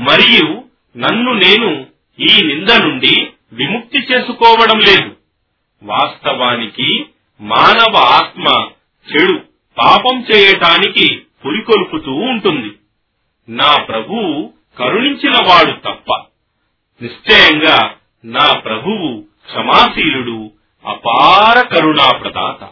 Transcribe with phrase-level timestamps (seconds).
[0.00, 0.64] మరియు
[0.96, 1.86] నన్ను నేను
[2.18, 5.16] ఈ నింద నుండి విముక్తి చేసుకోవడం లేదు.
[5.82, 7.06] వాస్తవానికి
[7.40, 8.70] మానవ ఆత్మ
[9.10, 9.42] చెడు
[9.78, 12.72] పాపం చేయటానికి పురికొల్పుతూ ఉంటుంది.
[13.48, 16.24] నా ప్రభువు కరుణించిన వాడు తప్ప.
[17.02, 17.94] నిశ్చయంగా
[18.24, 20.52] నా ప్రభువు క్షమాశీలుడు
[20.84, 22.68] అపార కరుణా ప్రదాత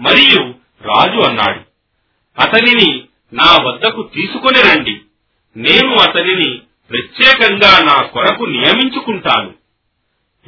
[0.00, 1.60] మరియు రాజు అన్నాడు
[2.40, 5.00] అతనిని నా వద్దకు తీసుకొని రండి.
[5.56, 9.54] నేను అతనిని ప్రత్యేకంగా నా కొరకు నియమించుకుంటాను.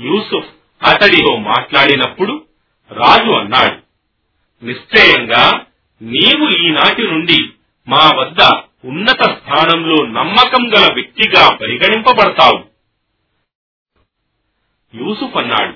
[0.00, 0.48] యూసుఫ్
[0.82, 2.44] అతడితో మాట్లాడినప్పుడు
[2.92, 3.76] రాజు అన్నాడు
[4.64, 5.64] నిశ్చయంగా
[6.02, 7.50] నీవు ఈనాటి నుండి
[7.88, 12.64] మా వద్ద ఉన్నత స్థానంలో నమ్మకం గల వ్యక్తిగా పరిగణింపబడతావు.
[14.94, 15.74] యూసుఫ్ అన్నాడు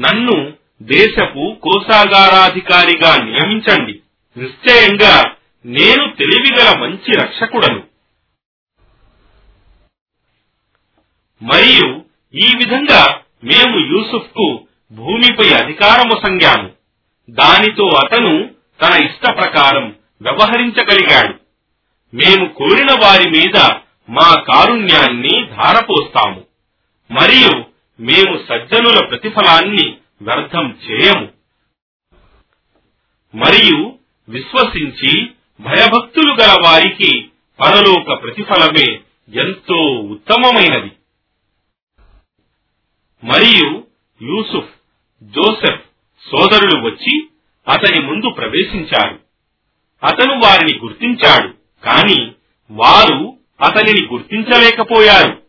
[0.00, 4.00] నన్ను దేశపు కోశాగారాధికారిగా నియమించండి.
[4.36, 5.31] నిశ్చయంగా
[5.66, 7.82] నేను తెలివిగల మంచి రక్షకుడను.
[11.42, 16.70] మరియు ఈ విధంగా మేము యూసుఫ్కు భూమిపై అధికారము సంగాము.
[17.30, 21.34] దానితో అతను తన ఇష్ట ప్రకారం వ్యవహరించగలిగాడు.
[22.16, 23.70] మేము కోరిన వారి మీద
[24.10, 26.44] మా కారుణ్యాన్ని ధారపోస్తాము.
[27.10, 27.64] మరియు
[28.00, 31.28] మేము సజ్జనుల ప్రతిఫలాన్ని వ్యర్థం చేయము.
[33.34, 35.30] మరియు విశ్వసించి
[35.62, 37.28] భయభక్తులు గల వారికి
[37.60, 39.00] పరలోక ప్రతిఫలమే
[39.34, 40.90] ఎంతో ఉత్తమమైనది.
[43.24, 43.84] మరియు
[44.22, 44.70] యూసుఫ్
[45.22, 45.80] జోసెఫ్
[46.30, 47.28] సోదరులు వచ్చి
[47.68, 49.20] అతని ముందు ప్రవేశించారు.
[50.04, 51.48] అతను వారిని గుర్తించాడు
[51.84, 52.32] కాని
[52.70, 55.42] వారు అతనిని గుర్తించలేకపోయారు.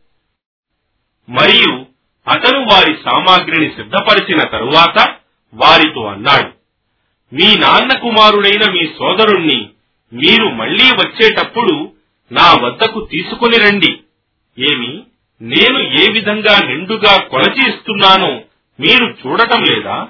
[1.29, 1.85] మరియు
[2.27, 5.15] అతను వారి సామాగ్రిని సిద్ధపరిచిన తరువాత
[5.53, 6.51] వారితో అన్నాడు
[7.35, 9.69] మీ నాన్న కుమారుడైన మీ సోదరుణ్ణి
[10.13, 11.91] మీరు మళ్ళీ వచ్చేటప్పుడు
[12.31, 13.99] నా వద్దకు తీసుకుని రండి.
[14.59, 15.03] ఏమి?
[15.41, 18.41] నేను ఏ విధంగా నిండుగా కొలచి ఇస్తున్నానో
[18.79, 20.07] మీరు చూడటం లేదా?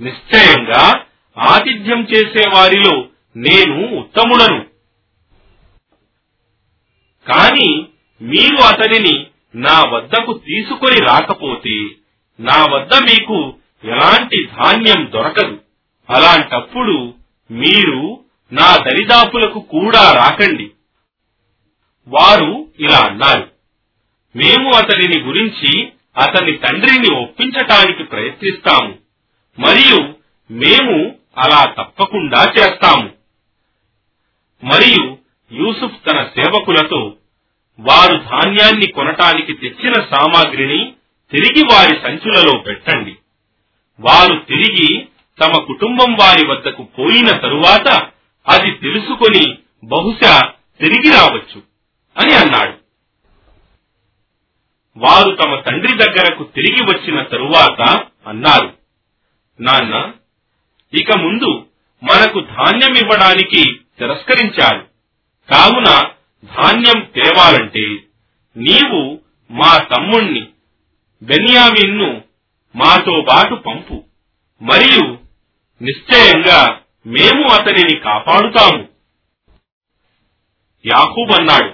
[0.00, 1.04] నిశ్చయంగా
[1.38, 3.04] ఆతిథ్యం చేసే వారిలో
[3.36, 4.66] నేను ఉత్తముడను.
[7.28, 7.86] కాని
[8.22, 11.86] మీరు అతనిని నా వద్దకు తీసుకొని రాకపోతే
[12.40, 13.54] నా వద్ద మీకు
[13.84, 15.60] ఎలాంటి ధాన్యం దొరకదు.
[16.10, 17.14] అలాంటప్పుడు
[17.50, 20.70] మీరు నా దరిదాపులకు కూడా రాకండి.
[22.08, 23.50] వారు ఇలా అన్నారు.
[24.36, 28.94] మేము అతనిని గురించి అతని తండ్రిని ఒప్పించటానికి ప్రయత్నిస్తాము.
[29.58, 30.14] మరియు
[30.52, 33.10] మేము అలా తప్పకుండా చేస్తాము.
[34.64, 35.18] మరియు
[35.52, 37.16] యూసుఫ్ తన సేవకులతో
[37.80, 40.94] వారు ధాన్యాన్ని కొనటానికి తెచ్చిన సామాగ్రిని
[41.32, 43.16] తిరిగి వారి సంచులలో పెట్టండి.
[44.00, 45.08] వారు తిరిగి
[45.42, 48.10] తమ కుటుంబం వారి వద్దకు పోయిన తరువాత
[48.48, 51.62] అది తెలుసుకొని బహుశా తిరిగి రావచ్చు
[52.18, 52.78] అని అన్నాడు.
[54.96, 58.74] వారు తమ తండ్రి దగ్గరకు తిరిగి వచ్చిన తరువాత అన్నారు
[59.60, 60.12] నాన్న
[60.94, 61.66] ఇక ముందు
[62.04, 64.86] మనకు ధాన్యం ఇవ్వడానికి తిరస్కరించారు.
[65.50, 65.84] కావున
[66.44, 67.98] ధాన్యం తేవాలంటే
[68.56, 69.20] నీవు
[69.50, 70.48] మా తమ్ముణ్ణి
[71.22, 72.22] బెన్యామిన్ను
[72.76, 74.04] మాతో బాటు పంపు.
[74.62, 75.18] మరియు
[75.82, 78.88] నిశ్చయంగా మేము అతనిని కాపాడుతాము.
[80.86, 81.72] యాహూబ్ అన్నాడు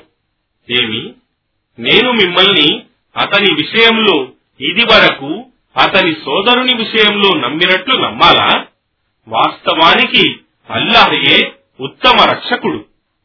[0.72, 1.14] ఏమి?
[1.78, 2.82] నేను మిమ్మల్ని
[3.16, 4.28] అతని విషయంలో
[4.60, 5.44] ఇది వరకు
[5.76, 8.66] అతని సోదరుని విషయంలో నమ్మినట్లు నమ్మాలా?
[9.28, 10.36] వాస్తవానికి
[10.70, 12.84] అల్లాహయే ఉత్తమ రక్షకుడు.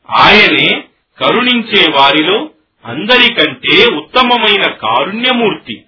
[0.10, 0.84] ఆయనే
[1.20, 2.50] కరుణించే వారిలో
[2.86, 5.84] అందరికంటే ఉత్తమమైన కారుణ్యమూర్తి.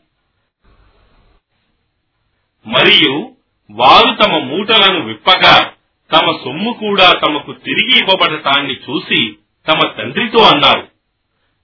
[2.67, 3.35] మరియు
[3.71, 5.73] వారు తమ మూటలను విప్పగా
[6.13, 9.35] తమ సొమ్ము కూడా తమకు తిరిగి ఇవ్వబడటాన్ని చూసి
[9.67, 10.87] తమ తండ్రితో అన్నారు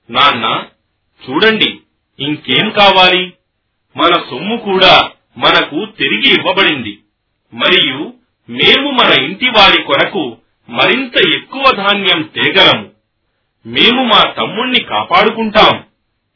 [0.09, 0.63] నాన్న
[1.29, 1.79] చూడండి
[2.19, 3.33] ఇంకేం కావాలి?
[3.97, 6.99] మన సొమ్ము కూడా మనకు తిరిగి ఇవ్వబడింది.
[7.53, 8.13] మరియు
[8.49, 10.37] మేము మన ఇంటి వారి కొరకు
[10.69, 12.89] మరింత ఎక్కువ ధాన్యం తేగలము.
[13.65, 15.83] మేము మా తమ్ముణ్ణి కాపాడుకుంటాం.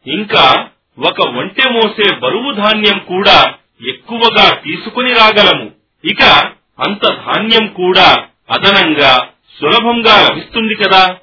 [0.07, 0.69] ఇంకా
[0.99, 3.53] ఒక ఒంటె మోసే బరువు ధాన్యం కూడా
[3.87, 5.71] ఎక్కువగా తీసుకుని రాగలము.
[6.05, 6.51] ఇక
[6.81, 9.29] అంత ధాన్యం కూడా అదనంగా
[9.59, 11.17] సులభంగా లభిస్తుంది కదా?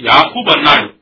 [0.00, 0.94] యాకూబ్ అన్నాడు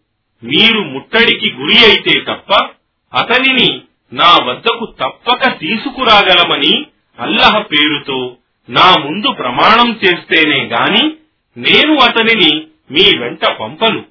[0.47, 2.69] మీరు ముట్టడికి గురి అయితే తప్ప
[3.15, 3.81] అతనిని
[4.13, 6.87] నా వద్దకు తప్పక తీసుకురాగలమని
[7.19, 8.37] అల్లహ పేరుతో
[8.69, 11.17] నా ముందు ప్రమాణం చేస్తేనే గాని
[11.57, 14.05] నేను అతనిని మీ వెంట పంపను.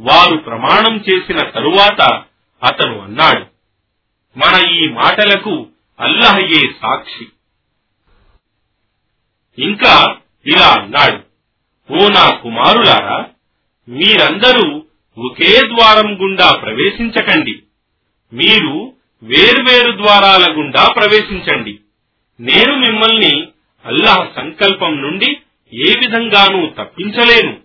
[0.00, 2.22] వారు ప్రమాణం చేసిన తరువాత
[2.62, 3.46] అతను అన్నాడు
[4.38, 5.66] మన ఈ మాటలకు
[6.00, 7.26] అల్లహయే సాక్షి?
[9.58, 10.16] ఇంకా
[10.46, 11.18] ఇలా అన్నాడు.
[11.92, 13.26] ఓ నా కుమారులారా
[13.88, 14.82] మీరందరూ
[15.18, 17.62] ఒకే ద్వారం గుండా ప్రవేశించకండి.
[18.32, 21.78] మీరు వేర్వేరు ద్వారాల గుండా ప్రవేశించండి.
[22.40, 23.48] నేను మిమ్మల్ని
[23.84, 25.36] అల్లాహ్ సంకల్పం నుండి
[25.74, 27.56] ఏ విధంగానూ తప్పించలేను.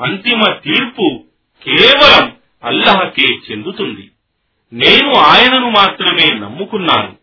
[0.00, 1.24] అంతిమ తీర్పు
[1.64, 4.10] కేవలం అల్లహకే చెందుతుంది.
[4.72, 7.16] నేను ఆయనను మాత్రమే నమ్ముకున్నాను.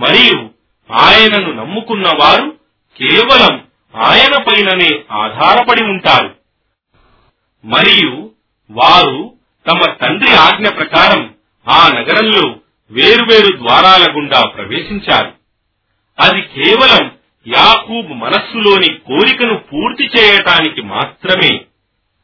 [0.00, 0.50] మరియు
[0.92, 2.63] ఆయనను నమ్ముకున్న వారు
[3.00, 3.64] కేవలం
[3.96, 6.36] ఆయన పైననే ఆధారపడి ఉంటారు.
[7.64, 8.30] మరియు
[8.70, 9.34] వారు
[9.70, 11.34] తమ తండ్రి ఆజ్ఞ ప్రకారం
[11.68, 12.56] ఆ నగరంలో
[12.90, 15.32] వేరువేరు ద్వారాల గుండా ప్రవేశించారు.
[16.18, 17.12] అది కేవలం
[17.48, 21.58] యాకూబ్ మనస్సులోని కోరికను పూర్తి చేయటానికి మాత్రమే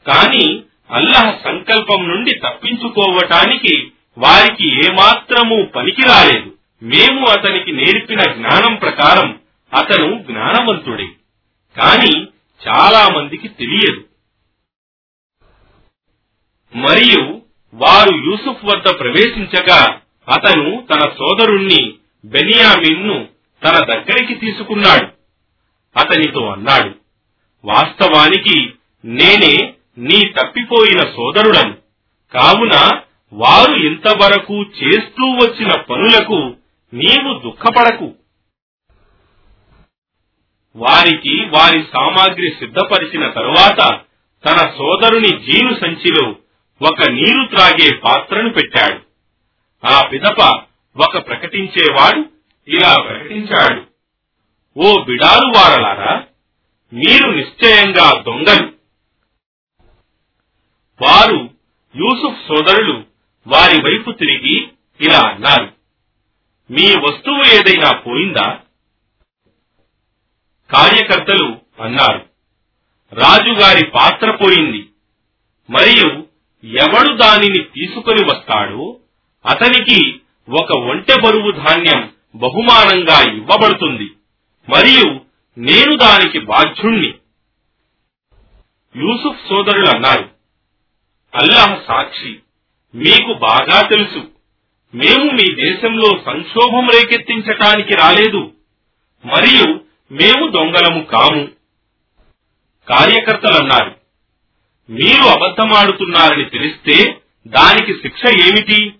[0.06, 9.40] కాని అల్లహ సంకల్పం నుండి తప్పించుకోవటానికి వారికి ఏమాత్రమూ పనికి రాలేదు మేము అతనికి నేర్పిన జ్ఞానం ప్రకారం
[9.76, 11.06] అతను జ్ఞానవంతుడే.
[11.76, 12.22] కాని
[12.68, 14.04] చాలా మందికి తెలియదు.
[16.76, 17.40] మరియు
[17.74, 21.94] వారు యూసుఫ్ వద్ద ప్రవేశించగా అతను తన సోదరుణ్ణి
[22.24, 23.28] బెనియామిన్ను
[23.64, 25.06] తన దగ్గరికి తీసుకున్నాడు.
[25.96, 26.94] అతనితో అన్నాడు
[27.64, 28.72] వాస్తవానికి
[29.04, 31.74] నేనే నీ తప్పిపోయిన సోదరుడను.
[32.34, 33.00] కావున
[33.32, 36.56] వారు ఇంతవరకు చేస్తూ వచ్చిన పనులకు
[36.94, 38.14] నీవు దుఃఖపడకు.
[40.80, 44.00] వారికి వారి సామాగ్రి సిద్ధపరిచిన తరువాత
[44.44, 46.28] తన సోదరుని జీను సంచిలో
[46.82, 49.00] ఒక నీరు త్రాగే పాత్రను పెట్టాడు.
[49.86, 50.62] ఆ పిదప
[50.96, 52.24] ఒక ప్రకటించేవాడు
[52.68, 53.82] ఇలా ప్రకటించాడు.
[54.76, 56.24] ఓ బిడారు వారలారా
[56.92, 58.72] మీరు నిశ్చయంగా దొంగలు.
[61.02, 61.50] వారు
[61.96, 63.04] యూసుఫ్ సోదరులు
[63.46, 64.68] వారి వైపు తిరిగి
[65.00, 65.72] ఇలా అన్నారు
[66.70, 68.58] మీ వస్తువు ఏదైనా పోయిందా?
[70.72, 72.26] కార్యకర్తలు అన్నారు.
[73.12, 74.88] రాజుగారి పాత్ర పోయింది.
[75.70, 76.26] మరియు
[76.64, 78.96] ఎవడు దానిని తీసుకొని వస్తాడో
[79.46, 84.10] అతనికి ఒక ఒంటె బరువు ధాన్యం బహుమానంగా ఇవ్వబడుతుంది.
[84.68, 85.20] మరియు
[85.58, 87.14] నేను దానికి బాధ్యుణ్ణి.
[88.96, 90.30] యూసుఫ్ సోదరులు అన్నారు
[91.34, 92.36] అల్లాహ్ సాక్షి
[92.94, 94.18] మీకు బాగా తెలుసు.
[94.94, 98.52] మేము మీ దేశంలో సంక్షోభం రేకెత్తించటానికి రాలేదు.
[99.24, 101.48] మరియు మేము దొంగలము కాము.
[102.88, 103.96] కార్యకర్తలన్నారు.
[104.90, 108.94] మీరు అబద్ధమాడుతున్నారని తెలిస్తే దానికి శిక్ష ఏమిటి?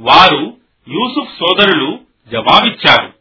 [0.00, 0.56] వారు
[0.88, 2.00] యూసుఫ్ సోదరులు
[2.32, 3.12] జవాబిచ్చారు.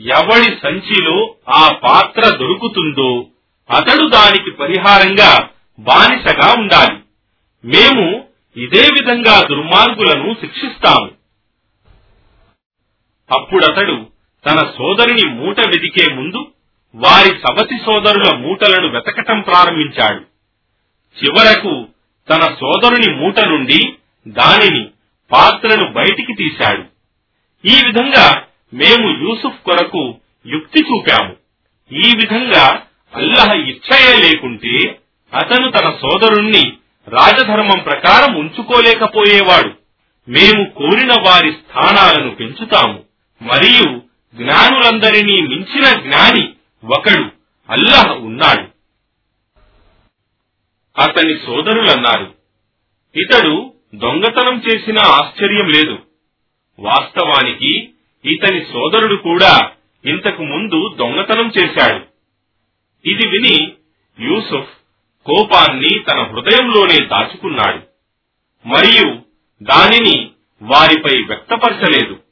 [0.00, 3.26] ఎవడి సంచిలో ఆ పాత్ర దొరుకుతుందో
[3.70, 7.00] అతడు దానికి పరిహారంగా బానిసగా ఉండాలి.
[7.64, 8.24] మేము
[8.56, 11.10] ఇదే విధంగా దుర్మార్గులను శిక్షిస్తాము.
[13.30, 16.46] అప్పుడతడు తన సోదరుని మూట వెదికే ముందు
[16.94, 20.24] వారి సవతి సోదరుల మూటలను వెతకటం ప్రారంభించాడు.
[21.24, 21.88] చివరకు
[22.30, 23.92] తన సోదరుని మూట నుండి
[24.28, 24.88] దానిని
[25.32, 26.82] పాత్రను బయటికి తీశాడు.
[27.68, 28.42] ఈ విధంగా
[28.74, 30.14] మేము యూసుఫ్ కొరకు
[30.46, 31.36] యుక్తి చూపాము.
[31.92, 32.82] ఈ విధంగా
[33.14, 35.00] అల్లహ ఇచ్చయే లేకుంటే
[35.34, 36.72] అతను తన సోదరుణ్ణి
[37.08, 39.70] రాజధర్మం ప్రకారం ఉంచుకోలేకపోయేవాడు.
[40.30, 43.02] మేము కోరిన వారి స్థానాలను పెంచుతాము.
[43.42, 46.52] మరియు జ్ఞానులందరినీ మించిన జ్ఞాని
[46.84, 47.24] ఒకడు
[47.70, 48.68] అల్లాహ్ ఉన్నాడు.
[51.00, 52.34] అతని సోదరులన్నారు
[53.16, 55.98] ఇతడు దొంగతనం చేసిన ఆశ్చర్యం లేదు.
[56.78, 57.90] వాస్తవానికి
[58.24, 59.70] ఇతని సోదరుడు కూడా
[60.04, 62.06] ఇంతకు ముందు దొంగతనం చేశాడు.
[63.08, 63.72] ఇది విని
[64.20, 64.68] యూసుఫ్
[65.26, 67.78] కోపాన్ని తన హృదయంలోనే దాచుకున్నాడు.
[68.68, 69.18] మరియు
[69.62, 70.30] దానిని
[70.62, 72.29] వారిపై వ్యక్తపరచలేదు.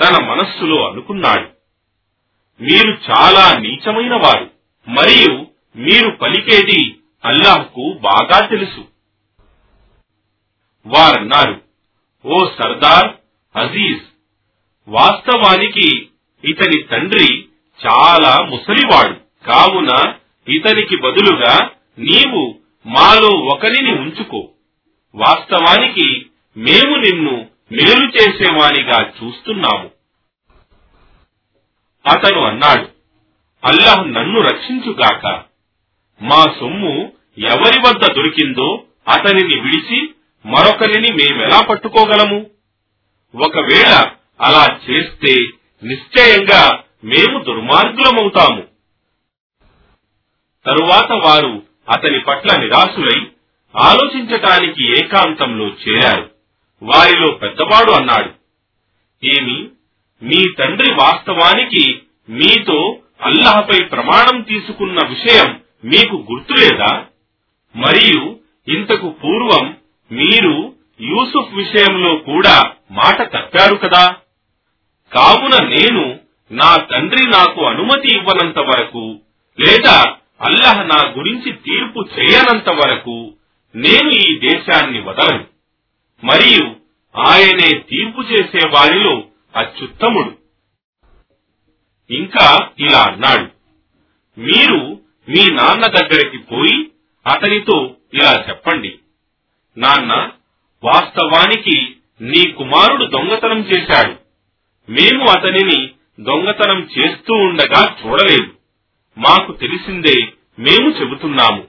[0.00, 1.48] తన మనస్సులో అనుకున్నాడు.
[2.62, 4.50] మీరు చాలా నీచమైన వారు
[4.88, 5.46] మరియు
[5.76, 8.88] మీరు పలికేది అల్లాహ్కు బాగా తెలుసు.
[10.86, 11.62] వారన్నారు
[12.26, 13.14] ఓ సర్దార్
[13.56, 14.02] అజీజ్
[14.88, 16.08] వాస్తవానికి
[16.44, 17.48] ఇతని తండ్రి
[17.86, 20.14] చాలా ముసలివాడు కావున
[20.48, 24.48] ఇతనికి బదులుగా నీవు మాలో ఒకరిని ఉంచుకో.
[25.14, 29.90] వాస్తవానికి మేము నిన్ను మేలు చేసేవానిగా చూస్తున్నాము.
[32.12, 32.88] అతను అన్నాడు
[33.66, 35.42] అల్లాహ్ నన్ను రక్షించుగాక.
[36.22, 40.14] మా సొమ్ము ఎవరి వద్ద దొరికిందో అతనిని విడిచి
[40.46, 42.50] మరొకరిని మేమెలా పట్టుకోగలము?
[43.36, 45.34] ఒకవేళ అలా చేస్తే
[45.84, 48.62] నిశ్చయంగా మేము దుర్మార్గులమవుతాము.
[50.66, 53.26] తరువాత వారు అతని పట్ల నిరాశులై
[53.76, 56.33] ఆలోచించటానికి ఏకాంతంలో చేరారు.
[56.84, 58.30] వారిలో పెద్దవాడు అన్నాడు.
[59.26, 59.68] ఏమి
[60.22, 61.98] మీ తండ్రి వాస్తవానికి
[62.28, 67.04] మీతో అల్లహపై ప్రమాణం తీసుకున్న విషయం మీకు గుర్తులేదా?
[67.76, 68.38] మరియు
[68.68, 69.76] ఇంతకు పూర్వం
[70.12, 74.16] మీరు యూసుఫ్ విషయంలో కూడా మాట తప్పారు కదా?
[75.12, 76.18] కావున నేను
[76.52, 79.20] నా తండ్రి నాకు అనుమతి ఇవ్వనంత వరకు
[79.60, 83.32] లేదా అల్లహ నా గురించి తీర్పు చేయనంత వరకు
[83.76, 85.53] నేను ఈ దేశాన్ని వదలను.
[86.24, 86.76] మరియు
[87.26, 89.24] ఆయనే తీర్పు చేసే వారిలో
[89.56, 90.38] అత్యుత్తముడు.
[92.10, 93.50] ఇంకా ఇలా అన్నాడు
[94.40, 96.90] మీరు మీ నాన్న దగ్గరికి పోయి
[97.26, 98.98] అతనితో ఇలా చెప్పండి.
[99.76, 100.30] నాన్న
[100.84, 104.16] వాస్తవానికి నీ కుమారుడు దొంగతనం చేశాడు.
[104.92, 105.90] మేము అతనిని
[106.20, 108.52] దొంగతనం చేస్తూ ఉండగా చూడలేదు.
[109.18, 111.68] మాకు తెలిసిందే మేము చెబుతున్నాము.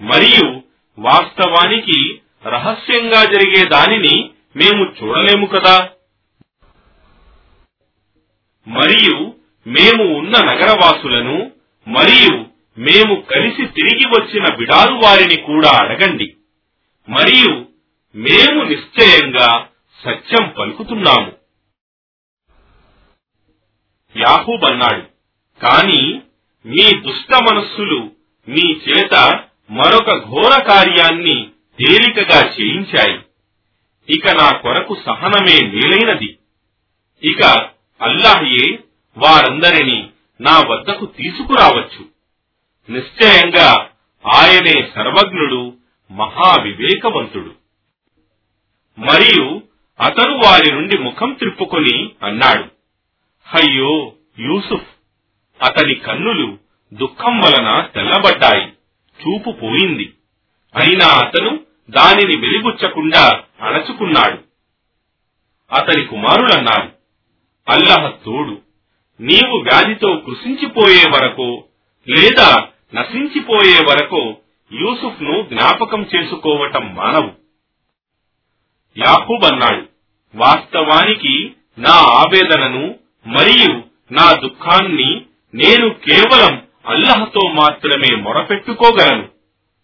[0.00, 0.62] మరియు
[0.98, 5.88] వాస్తవానికి రహస్యంగా జరిగే దానిని మేము చూడలేము కదా.
[8.68, 9.34] మరియు
[9.66, 11.52] మేము ఉన్న నగరవాసులను
[11.88, 12.46] మరియు
[12.78, 16.36] మేము కలిసి తిరిగి వచ్చిన బిడారు వారిని కూడా అడగండి.
[17.08, 17.66] మరియు
[18.14, 19.68] మేము నిశ్చయంగా
[20.04, 21.32] సత్యం పలుకుతున్నాము.
[24.16, 25.02] యాహూబ్ అన్నాడు
[25.62, 26.22] కాని
[26.66, 28.10] మీ దుష్ట మనస్సులు
[28.48, 29.14] మీ చేత
[29.70, 31.50] మరొక ఘోర కార్యాన్ని
[31.80, 33.20] తేలికగా చేయించాయి
[34.14, 36.38] ఇక నా కొరకు సహనమే మేలైనది.
[37.22, 37.42] ఇక
[38.02, 38.78] అల్లాహయే
[39.16, 40.10] వారందరినీ
[40.40, 42.04] నా వద్దకు తీసుకురావచ్చు.
[42.92, 43.90] నిశ్చయంగా
[44.26, 45.76] ఆయనే సర్వజ్ఞుడు
[46.10, 47.54] మహావివేకవంతుడు.
[48.98, 49.62] మరియు
[50.00, 52.62] అతను వారి నుండి ముఖం త్రిప్పుకొని అన్నాడు
[53.54, 54.86] అయ్యో యూసుఫ్
[55.62, 56.58] అతని కన్నులు
[56.94, 58.66] దుఃఖం వలన తెల్లబడ్డాయి
[59.22, 60.12] చూపు పోయింది.
[60.76, 64.38] అయినా అతను దానిని వెలిబుచ్చకుండా అణచుకున్నాడు.
[65.72, 66.92] అతని కుమారులన్నారు
[67.68, 68.60] అల్లహ తోడు
[69.20, 71.64] నీవు వ్యాధితో కృషించిపోయే వరకు
[72.08, 74.36] లేదా నశించిపోయే వరకు
[74.72, 77.30] యూసుఫ్ను జ్ఞాపకం చేసుకోవటం మానవు.
[78.98, 79.88] యాహూబ్ అన్నాడు
[80.34, 83.82] వాస్తవానికి నా ఆవేదనను మరియు
[84.12, 89.28] నా దుఃఖాన్ని నేను కేవలం అల్లహతో మాత్రమే మొరపెట్టుకోగలను.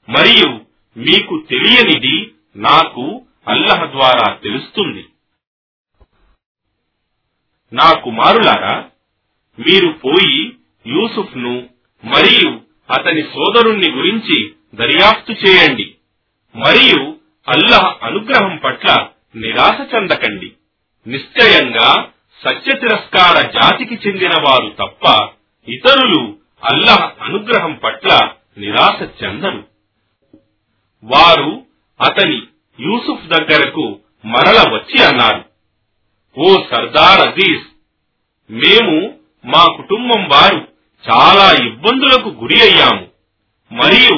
[0.08, 0.65] మరియు
[0.96, 5.06] మీకు తెలియనిది నాకు అల్లహ ద్వారా తెలుస్తుంది.
[7.72, 8.84] నా కుమారులారా
[9.58, 10.52] మీరు పోయి
[10.86, 11.68] యూసుఫ్ను
[12.04, 12.60] మరియు
[12.90, 15.94] అతని సోదరుణ్ణి గురించి దర్యాప్తు చేయండి.
[16.56, 17.16] మరియు
[17.48, 20.52] అల్లహ అనుగ్రహం పట్ల నిరాశ చెందకండి.
[21.06, 22.08] నిశ్చయంగా
[22.44, 25.28] సత్య తిరస్కార జాతికి చెందిన వారు తప్ప
[25.68, 29.75] ఇతరులు అల్లహ అనుగ్రహం పట్ల నిరాశ చెందరు.
[31.02, 31.64] వారు
[32.00, 32.38] అతని
[32.78, 35.42] యూసుఫ్ దగ్గరకు మరల వచ్చి అన్నారు
[36.36, 37.64] ఓ సర్దార్ అజీజ్
[38.50, 38.96] మేము
[39.44, 40.60] మా కుటుంబం వారు
[41.04, 43.06] చాలా ఇబ్బందులకు గురి అయ్యాము
[43.70, 44.16] మరియు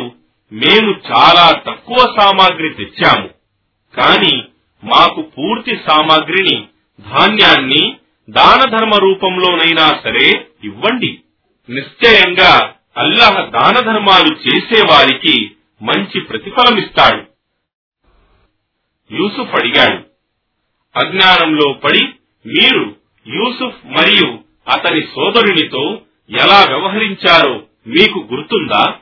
[0.52, 3.28] మేము చాలా తక్కువ సామాగ్రి తెచ్చాము
[3.94, 4.34] కాని
[4.82, 6.68] మాకు పూర్తి సామాగ్రిని
[7.12, 7.82] ధాన్యాన్ని
[8.28, 10.26] దాన ధర్మ రూపంలోనైనా సరే
[10.62, 11.18] ఇవ్వండి.
[11.68, 15.34] నిశ్చయంగా అల్లాహ దాన ధర్మాలు చేసేవారికి
[15.82, 17.28] మంచి ప్రతిఫలమిస్తాడు.
[19.14, 20.08] యూసుఫ్ అడిగాడు
[20.98, 22.04] అజ్ఞానంలో పడి
[22.46, 28.98] మీరు యూసుఫ్ మరియు అతని సోదరునితో ఎలా వ్యవహరించారో మీకు గుర్తుందా?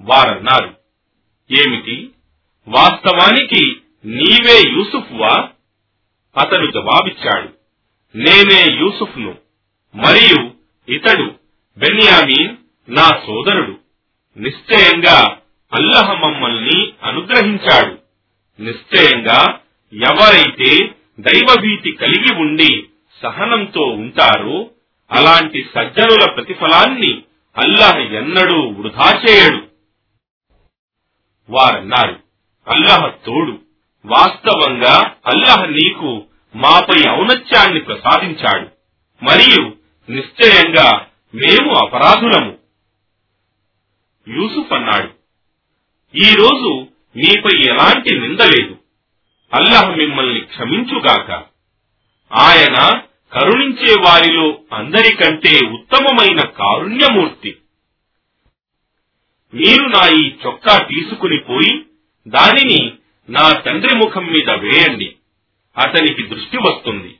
[0.00, 0.76] వారన్నారు
[1.50, 2.10] ఏమిటి?
[2.68, 5.50] వాస్తవానికి నీవే యూసుఫ్వా?
[6.38, 7.58] అతడు జవాబిచ్చాడు
[8.14, 9.38] నేనే యూసుఫ్ను
[9.94, 10.54] మరియు
[10.92, 11.34] ఇతడు
[11.78, 12.56] బెన్యామీన్
[12.88, 13.87] నా సోదరుడు.
[14.38, 15.36] నిశ్చయంగా
[15.74, 17.98] అల్లహ మమ్మల్ని అనుగ్రహించాడు.
[18.62, 19.58] నిశ్చయంగా
[19.92, 22.84] ఎవరైతే దైవభీతి కలిగి ఉండి
[23.22, 24.70] సహనంతో ఉంటారో
[25.12, 27.22] అలాంటి సజ్జనుల ప్రతిఫలాన్ని
[27.58, 29.62] అల్లాహ్ ఎన్నడూ వృధా చేయడు.
[31.50, 32.20] వారన్నారు
[32.68, 33.58] అల్లాహ్ తోడు
[34.04, 38.68] వాస్తవంగా అల్లాహ్ నీకు మాపై ఔనత్యాన్ని ప్రసాదించాడు.
[39.24, 39.72] మరియు
[40.10, 42.57] నిశ్చయంగా మేము అపరాధులము.
[44.28, 45.10] యూసుఫ్ అన్నాడు.
[46.16, 48.76] ఈ రోజు మీపై ఎలాంటి నింద లేదు.
[49.54, 51.30] అల్లాహ్ మిమ్మల్ని క్షమించుగాక.
[52.32, 53.00] ఆయన
[53.32, 57.56] కరుణించే వారిలో అందరికంటే ఉత్తమమైన కారుణ్యమూర్తి.
[59.54, 61.82] మీరు నా ఈ చొక్కా తీసుకుని పోయి
[62.28, 62.92] దానిని
[63.30, 65.14] నా తండ్రి ముఖం మీద వేయండి.
[65.78, 67.14] అతనికి దృష్టి వస్తుంది.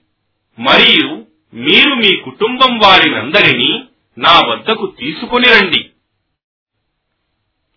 [0.59, 3.85] మరియు మీరు మీ కుటుంబం వారినందరినీ
[4.19, 5.91] నా వద్దకు తీసుకుని రండి.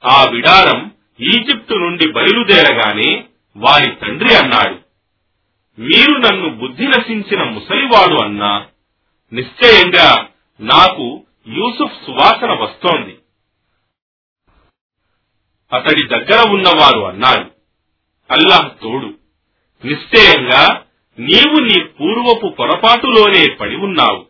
[0.05, 0.91] ఆ విడారం
[1.21, 3.23] ఈజిప్టు నుండి బయలుదేరగానే
[3.57, 4.79] వారి తండ్రి అన్నాడు.
[5.81, 8.67] మీరు నన్ను బుద్ధి నశించిన ముసలివాడు అన్నా
[9.33, 10.27] నిశ్చయంగా
[10.59, 13.17] నాకు యూసుఫ్ సువాసన వస్తోంది.
[15.73, 17.51] అతడి దగ్గర ఉన్నవారు అన్నారు
[18.31, 19.13] అల్లాహ్ తోడు
[19.85, 20.83] నిశ్చయంగా
[21.19, 24.25] నీవు నీ పూర్వపు పొరపాటులోనే పడి ఉన్నావు.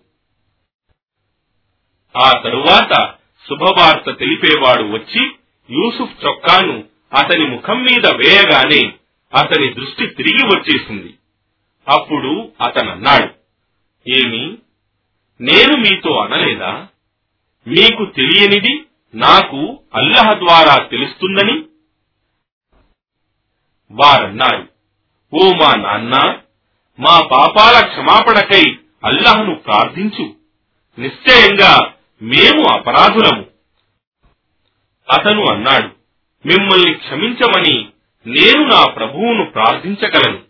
[2.17, 3.13] ఆ తరువాత
[3.49, 5.31] శుభవార్త తెలిపేవాడు వచ్చి
[5.71, 8.93] యూసుఫ్ చొక్కాను అతని ముఖం మీద వేయగానే
[9.37, 11.13] అతని దృష్టి తిరిగి వచ్చేసింది.
[11.87, 13.33] అప్పుడు అతనన్నాడు
[14.09, 14.57] ఏమి?
[15.41, 16.87] నేను మీతో అనలేదా?
[17.67, 18.85] మీకు తెలియనిది
[19.15, 21.63] నాకు అల్లహ ద్వారా తెలుస్తుందని?
[23.91, 24.67] వారన్నారు
[25.33, 26.37] ఓ మా నాన్న
[26.99, 30.35] మా పాపాల క్షమాపణకై అల్లహను ప్రార్థించు.
[30.99, 33.50] నిశ్చయంగా మేము అపరాధులము.
[35.11, 35.87] అతను అన్నాడు
[36.47, 37.87] మిమ్మల్ని క్షమించమని
[38.27, 40.41] నేను నా ప్రభువును ప్రార్థించగలను.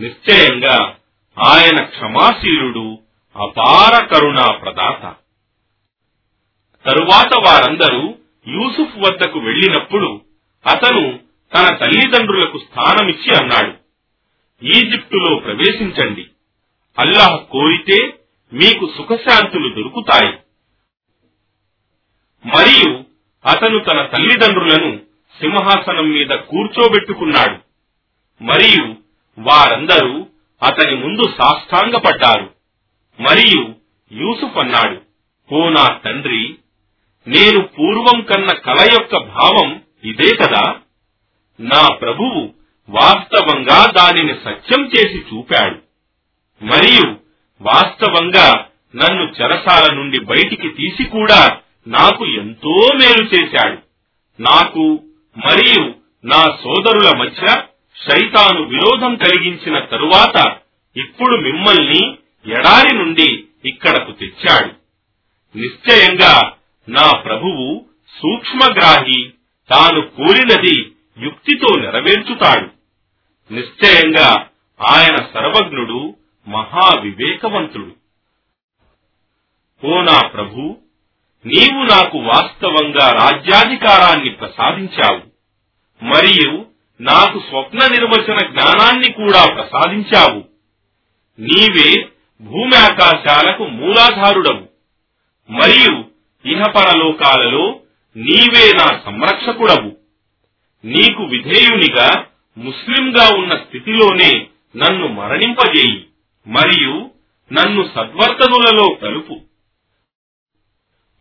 [0.00, 0.96] నిశ్చయంగా
[1.44, 2.98] ఆయన క్షమాశీలుడు
[3.36, 5.14] అపార కరుణా ప్రదాత.
[6.86, 8.14] తరువాత వారందరూ
[8.48, 10.20] యూసుఫ్ వద్దకు వెళ్ళినప్పుడు
[10.66, 11.18] అతను
[11.54, 13.74] తన తల్లిదండ్రులకు స్థానమిచ్చి అన్నాడు
[14.66, 16.26] ఈజిప్టులో ప్రవేశించండి.
[16.98, 18.12] అల్లాహ్ కోరితే
[18.52, 20.32] మీకు సుఖశాంతులు దొరుకుతాయి.
[22.48, 23.09] మరియు
[23.46, 24.96] అతను తన తల్లిదండ్రులను
[25.40, 27.56] సింహాసనం మీద కూర్చోబెట్టుకున్నాడు.
[28.44, 28.94] మరియు
[29.38, 30.26] వారందరూ
[30.62, 32.50] అతని ముందు సాష్టాంగపడ్డారు.
[33.20, 33.74] మరియు
[34.12, 35.00] యూసుఫ్ అన్నాడు
[35.54, 36.56] ఓ నా తండ్రి
[37.28, 40.76] నేను పూర్వం కన్న కల యొక్క భావం ఇదే కదా?
[41.60, 42.54] నా ప్రభువు
[42.88, 45.78] వాస్తవంగా దానిని సత్యం చేసి చూపాడు.
[46.64, 47.16] మరియు
[47.60, 48.66] వాస్తవంగా
[48.96, 53.78] నన్ను చెరసాల నుండి బయటికి తీసి కూడా నాకు ఎంతో మేలు చేశాడు.
[54.42, 55.04] నాకు
[55.36, 55.94] మరియు
[56.24, 57.46] నా సోదరుల మధ్య
[58.08, 60.56] శైతాను విరోధం కలిగించిన తరువాత
[60.96, 62.18] ఇప్పుడు మిమ్మల్ని
[62.52, 64.72] ఎడారి నుండి ఇక్కడకు తెచ్చాడు.
[65.58, 66.52] నిశ్చయంగా
[66.88, 67.86] నా ప్రభువు
[68.22, 69.30] సూక్ష్మగ్రాహి
[69.70, 72.68] తాను కోరినది యుక్తితో నెరవేర్చుతాడు.
[73.54, 74.48] నిశ్చయంగా
[74.80, 76.16] ఆయన సర్వజ్ఞుడు
[76.48, 78.00] మహావివేకవంతుడు.
[79.86, 80.76] ఓ నా ప్రభు
[81.46, 85.20] నీవు నాకు వాస్తవంగా రాజ్యాధికారాన్ని ప్రసాదించావు.
[86.04, 86.66] మరియు
[87.00, 90.44] నాకు స్వప్న నిర్వచన జ్ఞానాన్ని కూడా ప్రసాదించావు.
[91.40, 92.08] నీవే
[92.40, 94.68] భూమి ఆకాశాలకు మూలాధారుడవు.
[95.50, 96.04] మరియు
[96.48, 97.80] ఇహపరలోకాలలో
[98.16, 99.96] నీవే నా సంరక్షకుడవు.
[100.84, 102.26] నీకు విధేయునిగా
[102.58, 106.04] ముస్లింగా ఉన్న స్థితిలోనే నన్ను మరణింపజేయి.
[106.46, 107.10] మరియు
[107.52, 109.40] నన్ను సద్వర్తనులలో కలుపు.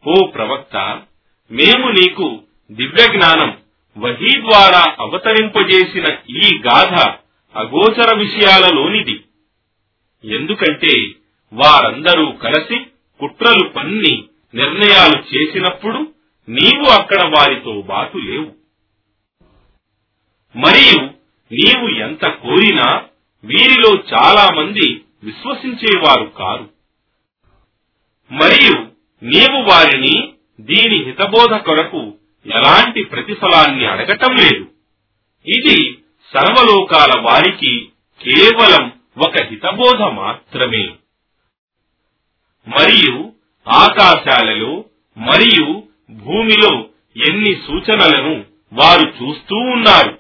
[0.07, 1.01] ఓ ప్రవక్త
[1.51, 3.57] మేము నీకు దివ్య జ్ఞానం
[3.97, 7.15] వహీ ద్వారా అవతరింపజేసిన ఈ గాథ
[7.55, 9.23] అగోచర విషయాలలోనిది.
[10.25, 11.09] ఎందుకంటే
[11.53, 12.79] వారందరూ కలిసి
[13.19, 14.23] కుట్రలు పన్ని
[14.55, 16.13] నిర్ణయాలు చేసినప్పుడు
[16.49, 18.51] నీవు అక్కడ వారితో బాటు లేవు.
[20.55, 20.99] మరియు
[21.51, 23.05] నీవు ఎంత కోరినా
[23.43, 26.69] వీరిలో చాలా మంది విశ్వసించేవారు కారు.
[28.31, 34.71] మరియు నీవు వారిని దీని హితబోధ కొరకు ఎలాంటి ప్రతిఫలాన్ని అడగటం లేదు.
[35.47, 35.97] ఇది
[36.33, 37.89] సర్వలోకాల వారికి
[38.21, 40.85] కేవలం ఒక హితబోధ మాత్రమే.
[42.67, 43.33] మరియు
[43.67, 44.85] ఆకాశాలలో
[45.17, 46.89] మరియు భూమిలో
[47.27, 50.19] ఎన్ని సూచనలను వారు చూస్తూ ఉన్నారు.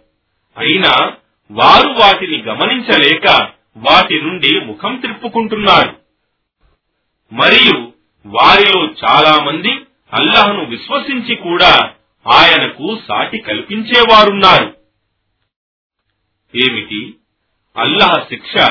[0.57, 1.11] అయినా
[1.51, 5.99] వారు వాటిని గమనించలేక వాటి నుండి ముఖం త్రిప్పుకుంటున్నారు
[7.31, 7.93] మరియు
[8.25, 9.71] వారిలో చాలా మంది
[10.13, 11.93] అల్లహను విశ్వసించి కూడా
[12.33, 14.77] ఆయనకు సాటి కల్పించేవారున్నారు.
[16.55, 17.15] ఏమిటి?
[17.77, 18.67] అల్లహ శిక్ష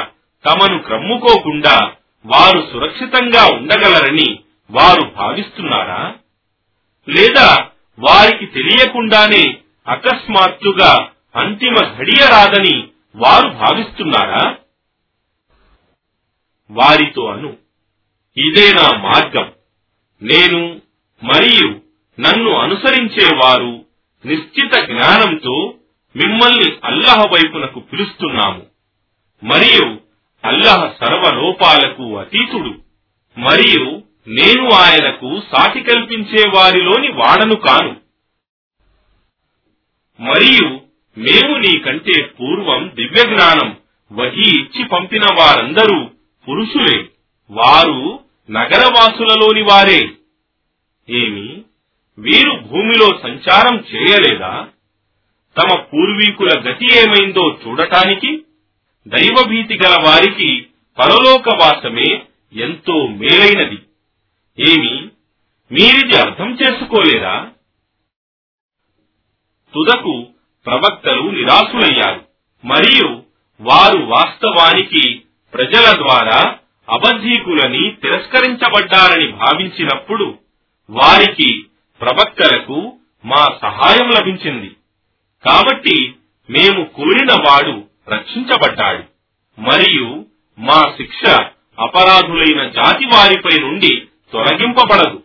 [0.46, 1.92] తమను క్రమ్ముకోకుండా
[2.26, 4.38] వారు సురక్షితంగా ఉండగలరని
[4.70, 6.14] వారు భావిస్తున్నారా?
[7.08, 9.56] లేదా వారికి తెలియకుండానే
[9.88, 14.56] అకస్మాత్తుగా అంతిమ ఘడియ రాదని వారు భావిస్తున్నారా?
[16.70, 17.67] వారితో అను.
[18.38, 19.52] ఇదే నా మార్గం.
[20.22, 20.80] నేను
[21.24, 21.80] మరియు
[22.20, 23.84] నన్ను అనుసరించేవారు
[24.26, 25.74] నిశ్చిత జ్ఞానంతో
[26.16, 28.66] మిమ్మల్ని అల్లహ వైపునకు పిలుస్తున్నాము.
[29.44, 29.98] మరియు
[30.44, 32.74] అల్లహ సర్వలోపాలకు అతీతుడు.
[33.38, 37.96] మరియు నేను ఆయనకు సాటి కల్పించే వారిలోని వాడను కాను.
[40.20, 40.80] మరియు
[41.18, 43.76] మేము నీకంటే పూర్వం దివ్య జ్ఞానం
[44.12, 46.10] వహి ఇచ్చి పంపిన వారందరూ
[46.48, 47.04] పురుషులే.
[47.50, 50.12] వారు నగరవాసులలోని వారే.
[51.10, 51.62] ఏమి?
[52.18, 54.68] వీరు భూమిలో సంచారం చేయలేదా?
[55.58, 58.44] తమ పూర్వీకుల గతి ఏమైందో చూడటానికి
[59.08, 60.66] దైవభీతి గల వారికి
[60.98, 63.78] పరలోకవాసమే ఎంతో మేలైనది.
[64.58, 65.08] ఏమి?
[65.72, 67.50] మీరిది అర్థం చేసుకోలేరా
[69.74, 70.26] తుదకు
[70.66, 72.24] ప్రవక్తలు నిరాశులయ్యారు.
[72.64, 73.22] మరియు
[73.60, 75.22] వారు వాస్తవానికి
[75.54, 76.57] ప్రజల ద్వారా
[76.88, 80.38] అబద్ధీకులని తిరస్కరించబడ్డారని భావించినప్పుడు
[80.90, 81.66] వారికి
[82.00, 84.76] ప్రవక్తలకు మా సహాయం లభించింది.
[85.44, 86.14] కాబట్టి
[86.50, 89.04] మేము కోరిన వాడు రక్షించబడ్డాడు.
[89.60, 90.26] మరియు
[90.58, 91.30] మా శిక్ష
[91.78, 95.22] అపరాధులైన జాతి వారిపై నుండి తొలగింపబడదు.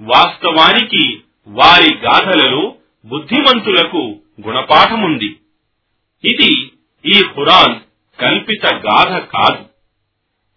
[0.00, 5.36] వాస్తవానికి వారి గాథలలో బుద్ధిమంతులకు గుణపాఠముంది.
[6.24, 6.72] ఇది
[7.06, 7.80] ఈ ఖురాన్
[8.20, 9.71] కల్పిత గాథ కాదు.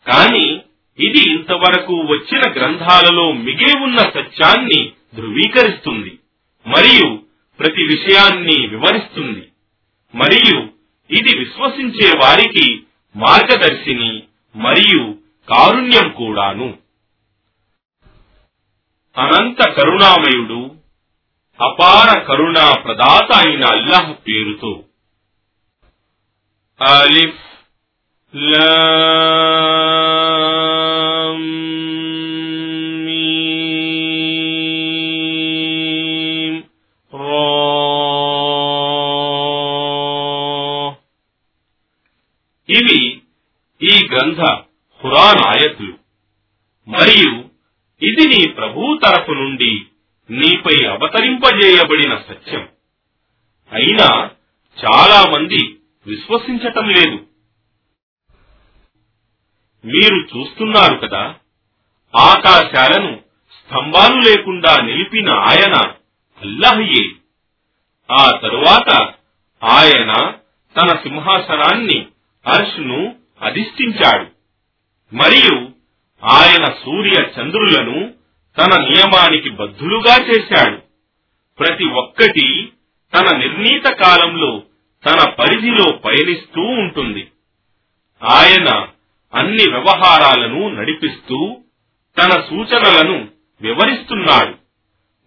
[0.07, 0.61] కాని
[0.99, 6.19] ఇది ఇంతవరకు వచ్చిన గ్రంథాలలో మిగిలి ఉన్న సత్యాన్ని ధృవీకరిస్తుంది
[6.67, 7.23] మరియు
[7.59, 9.47] ప్రతి విషయాన్ని వివరిస్తుంది
[10.15, 10.57] మరియు
[11.11, 12.83] ఇది విశ్వసించే వారికి
[13.15, 14.23] మార్గదర్శిని
[14.55, 15.15] మరియు
[15.49, 16.77] కారుణ్యం కూడాను.
[19.17, 20.75] అనంత కరుణామయుడు
[21.63, 24.83] అపార కరుణా ప్రదాత అయిన అల్లాహ్ పేరుతో.
[26.81, 27.43] అలిఫ్
[28.35, 28.71] లా
[42.75, 43.21] ఇవి
[43.81, 44.37] ఈ గ్రంథ
[45.01, 45.97] ఖురాన్ ఆయత్లు.
[46.87, 47.45] మరియు
[48.05, 49.85] ఇది నీ ప్రభు తరపు నుండి
[50.29, 52.69] నీపై అవతరింపజేయబడిన సత్యం.
[53.71, 54.31] అయినా
[54.85, 57.25] చాలా మంది విశ్వసించటం లేదు.
[59.85, 61.35] మీరు చూస్తున్నారు కదా
[62.19, 65.73] ఆకాశాలను స్తంభాలు లేకుండా నిలిపిన ఆయన
[66.41, 67.11] అల్లాహయే.
[68.11, 69.13] ఆ తరువాత
[69.63, 70.33] ఆయన
[70.77, 72.07] తన సింహాసనాన్ని
[72.47, 74.25] అర్ష్ను అధిష్ఠించాడు.
[75.15, 75.69] మరియు
[76.23, 78.13] ఆయన సూర్య చంద్రులను
[78.57, 80.77] తన నియమానికి బద్ధులుగా చేశాడు.
[81.59, 82.69] ప్రతి ఒక్కటి
[83.13, 84.63] తన నిర్ణీత కాలంలో
[85.05, 87.27] తన పరిధిలో పయనిస్తూ ఉంటుంది.
[88.23, 88.87] ఆయన
[89.33, 91.57] అన్ని వ్యవహారాలను నడిపిస్తూ
[92.17, 93.27] తన సూచనలను
[93.61, 94.55] వివరిస్తున్నాడు.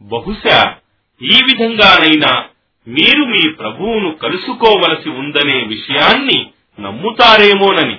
[0.02, 0.76] బహుశా
[1.22, 2.44] ఈ విధంగానైనా
[2.88, 6.46] మీరు మీ ప్రభువును కలుసుకోవలసి ఉందనే విషయాన్ని
[6.80, 7.98] నమ్ముతారేమోనని.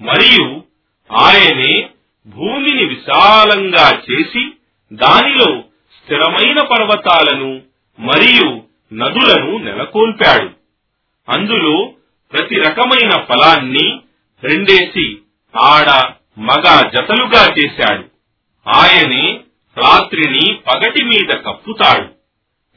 [0.00, 0.64] మరియు
[1.12, 1.90] ఆయనే
[2.26, 4.50] భూమిని విశాలంగా చేసి
[4.92, 5.62] దానిలో
[6.02, 7.62] స్థిరమైన పర్వతాలను
[7.98, 8.62] మరియు
[8.94, 10.50] నదులను నెలకొల్పాడు.
[11.28, 11.92] అందులో
[12.32, 14.00] ప్రతి రకమైన ఫలాన్ని
[14.44, 15.18] రెండేసి
[15.60, 18.04] ఆడ మగ జతలుగా చేశాడు.
[18.68, 19.40] ఆయనే
[19.78, 22.14] రాత్రిని పగటి మీద కప్పుతాడు.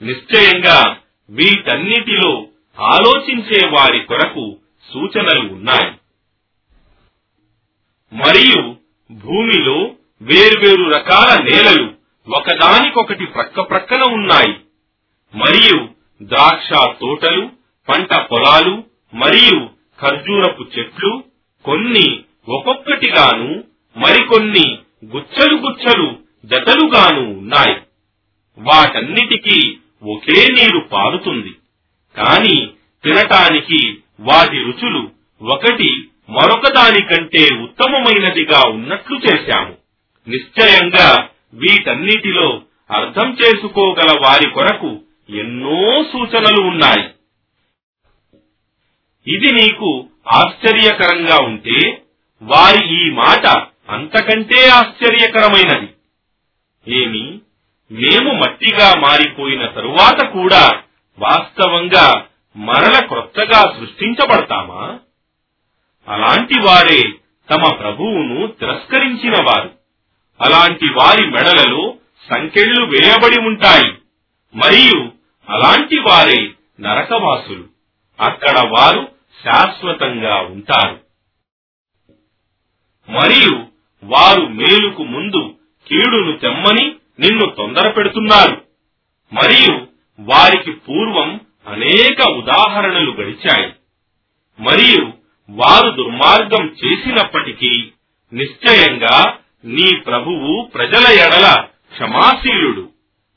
[0.04, 0.98] నిశ్చయంగా
[1.30, 2.48] వీటన్నిటిలో
[2.80, 4.58] ఆలోచించే వారి కొరకు
[4.94, 5.92] సూచనలు ఉన్నాయి.
[8.14, 8.76] మరియు
[9.12, 9.78] భూమిలో
[10.22, 11.94] వేర్వేరు రకాల నేలలు
[12.36, 14.56] ఒకదానికొకటి ప్రక్క ప్రక్కన ఉన్నాయి.
[15.36, 15.90] మరియు
[16.22, 17.50] ద్రాక్ష తోటలు
[17.90, 18.84] పంట పొలాలు
[19.14, 19.70] మరియు
[20.02, 21.24] ఖర్జూరపు చెట్లు
[21.64, 23.64] కొన్ని ఒక్కొక్కటిగాను
[23.98, 27.76] మరికొన్ని గుచ్చలు గుచ్చలు జతలుగాను ఉన్నాయి.
[28.58, 31.56] వాటన్నిటికీ ఒకే నీరు పారుతుంది.
[32.18, 32.70] కాని
[33.04, 35.10] తినటానికి వాటి రుచులు
[35.42, 39.76] ఒకటి మరొక దానికంటే ఉత్తమమైనదిగా ఉన్నట్లు చేశాము.
[40.28, 47.10] నిశ్చయంగా వీటన్నిటిలో అర్థం చేసుకోగల వారి కొరకు ఎన్నో సూచనలు ఉన్నాయి.
[49.28, 52.02] ఇది నీకు ఆశ్చర్యకరంగా ఉంటే
[52.42, 53.48] వారి ఈ మాట
[53.90, 55.88] అంతకంటే ఆశ్చర్యకరమైనది.
[56.96, 57.40] ఏమి?
[57.92, 60.82] మేము మట్టిగా మారిపోయిన తరువాత కూడా
[61.20, 65.00] వాస్తవంగా మరల క్రొత్తగా సృష్టించబడతామా?
[66.08, 67.02] అలాంటి వారే
[67.50, 69.72] తమ ప్రభువును తిరస్కరించిన వారు.
[70.42, 71.96] అలాంటి వారి మెడలలో
[72.34, 73.94] సంకెళ్ళు వేయబడి ఉంటాయి.
[74.56, 75.12] మరియు
[75.50, 77.64] అలాంటి వారే నరకవాసులు.
[78.20, 79.12] అక్కడ వారు
[79.46, 81.00] శాశ్వతంగా ఉంటారు.
[83.12, 83.66] మరియు
[84.04, 85.56] వారు మేలుకు ముందు
[85.88, 88.62] కీడును తెమ్మని నిన్ను తొందర పెడుతున్నారు
[89.34, 93.74] మరియు వారికి పూర్వం అనేక ఉదాహరణలు గడిచాయి.
[94.60, 95.14] మరియు
[95.50, 97.92] వారు దుర్మార్గం చేసినప్పటికీ
[98.34, 102.90] నిశ్చయంగా నీ ప్రభువు ప్రజల ఎడల క్షమాశీలుడు.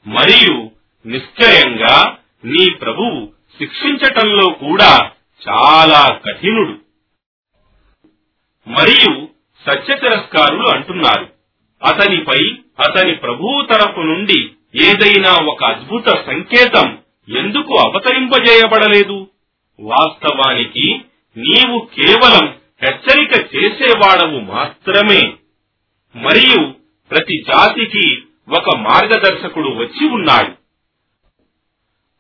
[0.07, 0.71] మరియు
[1.07, 5.11] నిశ్చయంగా నీ ప్రభువు శిక్షించటంలో కూడా
[5.49, 6.79] చాలా కఠినుడు.
[8.69, 9.29] మరియు
[9.71, 11.33] సత్య తిరస్కారులు అంటున్నారు
[11.85, 14.51] అతనిపై అతని ప్రభువు తరపు నుండి
[14.83, 16.99] ఏదైనా ఒక అద్భుత సంకేతం
[17.37, 19.29] ఎందుకు అవతరింపజేయబడలేదు?
[19.81, 21.01] వాస్తవానికి
[21.37, 25.33] నీవు కేవలం హెచ్చరిక చేసేవాడవు మాత్రమే.
[26.17, 26.75] మరియు
[27.11, 30.53] ప్రతి జాతికి ఒక మార్గదర్శకుడు వచ్చి ఉన్నాడు.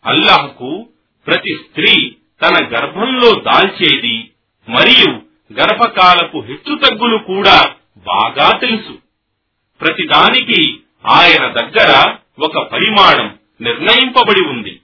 [0.06, 0.88] అల్లాహకు
[1.26, 4.30] ప్రతి స్త్రీ తన గర్భంలో దాల్చేది
[4.68, 5.10] మరియు
[5.52, 8.98] గర్భకాలపు హెచ్చుతగ్గులు కూడా బాగా తెలుసు.
[9.80, 14.80] ప్రతిదానికి ఆయన దగ్గర ఒక పరిమాణం నిర్ణయింపబడి ఉంది.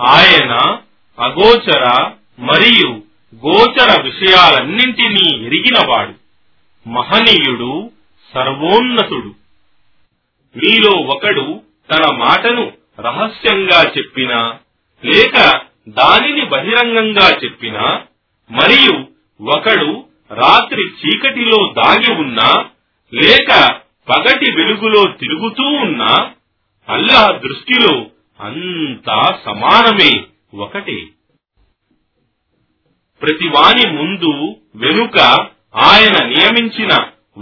[0.00, 0.78] ఆయన
[1.18, 3.02] అగోచర మరియు
[3.46, 6.14] గోచర విషయాలన్నింటినీ ఎరిగినవాడు.
[6.88, 7.90] మహనీయుడు
[8.34, 9.34] సర్వోన్నతుడు.
[10.56, 14.58] మీలో ఒకడు తన మాటను రహస్యంగా చెప్పినా
[15.04, 18.02] లేక దానిని బహిరంగంగా చెప్పినా
[18.50, 19.06] మరియు
[19.44, 22.64] ఒకడు రాత్రి చీకటిలో దాగి ఉన్నా
[23.14, 26.30] లేక పగటి వెలుగులో తిరుగుతూ ఉన్నా
[26.88, 28.06] అల్లాహ్ దృష్టిలో
[28.40, 31.06] అంతా సమానమే ఒకటే.
[33.22, 35.18] ప్రతివాని ముందు వెనుక
[35.76, 36.88] ఆయన నియమించిన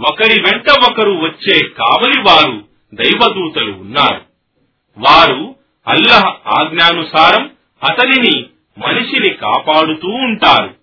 [0.07, 4.21] ఒకరి వెంట ఒకరు వచ్చే కావలి వారు దైవదూతలు ఉన్నారు.
[4.97, 5.55] వారు
[5.87, 7.51] అల్లహ ఆజ్ఞానుసారం
[7.83, 8.45] అతనిని
[8.77, 10.75] మనిషిని కాపాడుతూ ఉంటారు.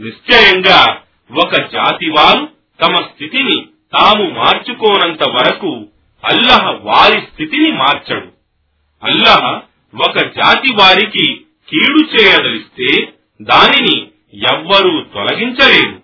[0.00, 1.00] నిశ్చయంగా
[1.42, 2.48] ఒక జాతి వారు
[2.80, 5.88] తమ స్థితిని తాము మార్చుకోనంత వరకు
[6.24, 8.28] అల్లహ వారి స్థితిని మార్చడు.
[9.02, 9.60] అల్లహ
[10.08, 14.08] ఒక జాతి వారికి కీడు చేయదలిస్తే దానిని
[14.52, 16.02] ఎవ్వరూ తొలగించలేరు.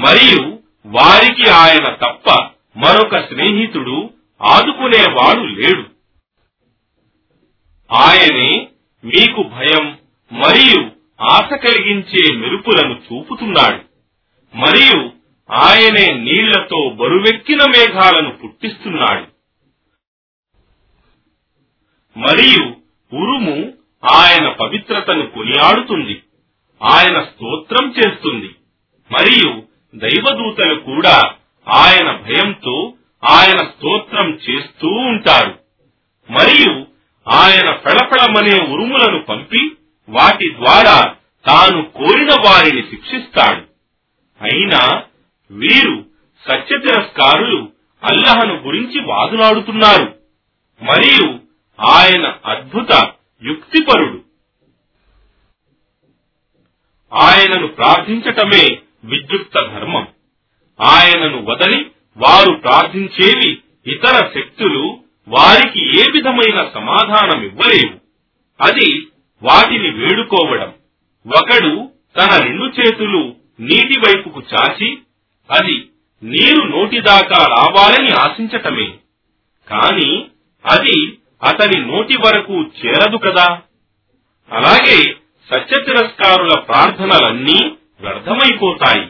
[0.00, 2.30] మరియు వారికి ఆయన తప్ప
[2.76, 4.10] మరొక స్నేహితుడు
[4.42, 5.84] ఆదుకునేవాడు లేడు.
[7.92, 8.68] ఆయనే
[9.04, 9.98] మీకు భయం
[10.32, 10.90] మరియు
[11.22, 13.80] ఆశ కలిగించే మెరుపులను చూపుతున్నాడు.
[14.56, 15.21] మరియు
[15.52, 19.26] ఆయనే నీళ్ళతో బరువెక్కిన మేఘాలను పుట్టిస్తున్నాడు.
[22.18, 22.62] మరియు
[23.16, 23.72] ఉరుము
[24.10, 26.22] ఆయన పవిత్రతను కొనియాడుతుంది.
[26.82, 28.54] ఆయన స్తోత్రం చేస్తుంది.
[29.12, 29.62] మరియు
[29.94, 31.22] దైవదూతలు కూడా
[31.68, 32.94] ఆయన భయంతో
[33.30, 35.58] ఆయన స్తోత్రం చేస్తూ ఉంటారు.
[36.30, 36.86] మరియు
[37.28, 39.72] ఆయన ఫెళఫెళమనే ఉరుములను పంపి
[40.08, 41.14] వాటి ద్వారా
[41.46, 43.62] తాను కోరిన వారిని శిక్షిస్తాడు.
[44.42, 45.02] అయినా
[45.52, 46.04] వీరు
[46.48, 47.72] సత్య తిరస్కారులు
[48.04, 50.14] అల్లహను గురించి వాదులాడుతున్నారు
[50.82, 51.40] మరియు
[51.80, 53.12] ఆయన అద్భుత
[53.42, 54.24] యుక్తిపరుడు.
[57.12, 60.06] ఆయనను ప్రార్థించటమే విద్యుక్త ధర్మం.
[60.80, 68.00] ఆయనను వదలి వారు ప్రార్థించేవి ఇతర శక్తులు వారికి ఏ విధమైన సమాధానం ఇవ్వలేవు
[68.60, 69.06] అది
[69.42, 70.74] వాటిని వేడుకోవడం.
[71.26, 74.98] ఒకడు తన రెండు చేతులు నీటి వైపుకు చాచి
[75.52, 75.88] అది
[76.22, 78.92] నీరు నోటిదాకా రావాలని ఆశించటమే.
[79.68, 80.26] కాని
[80.70, 83.60] అది అతని నోటి వరకు చేరదు కదా.
[84.52, 85.14] అలాగే
[85.54, 89.08] సత్య తిరస్కారుల ప్రార్థనలన్నీ వ్యర్థమైపోతాయి.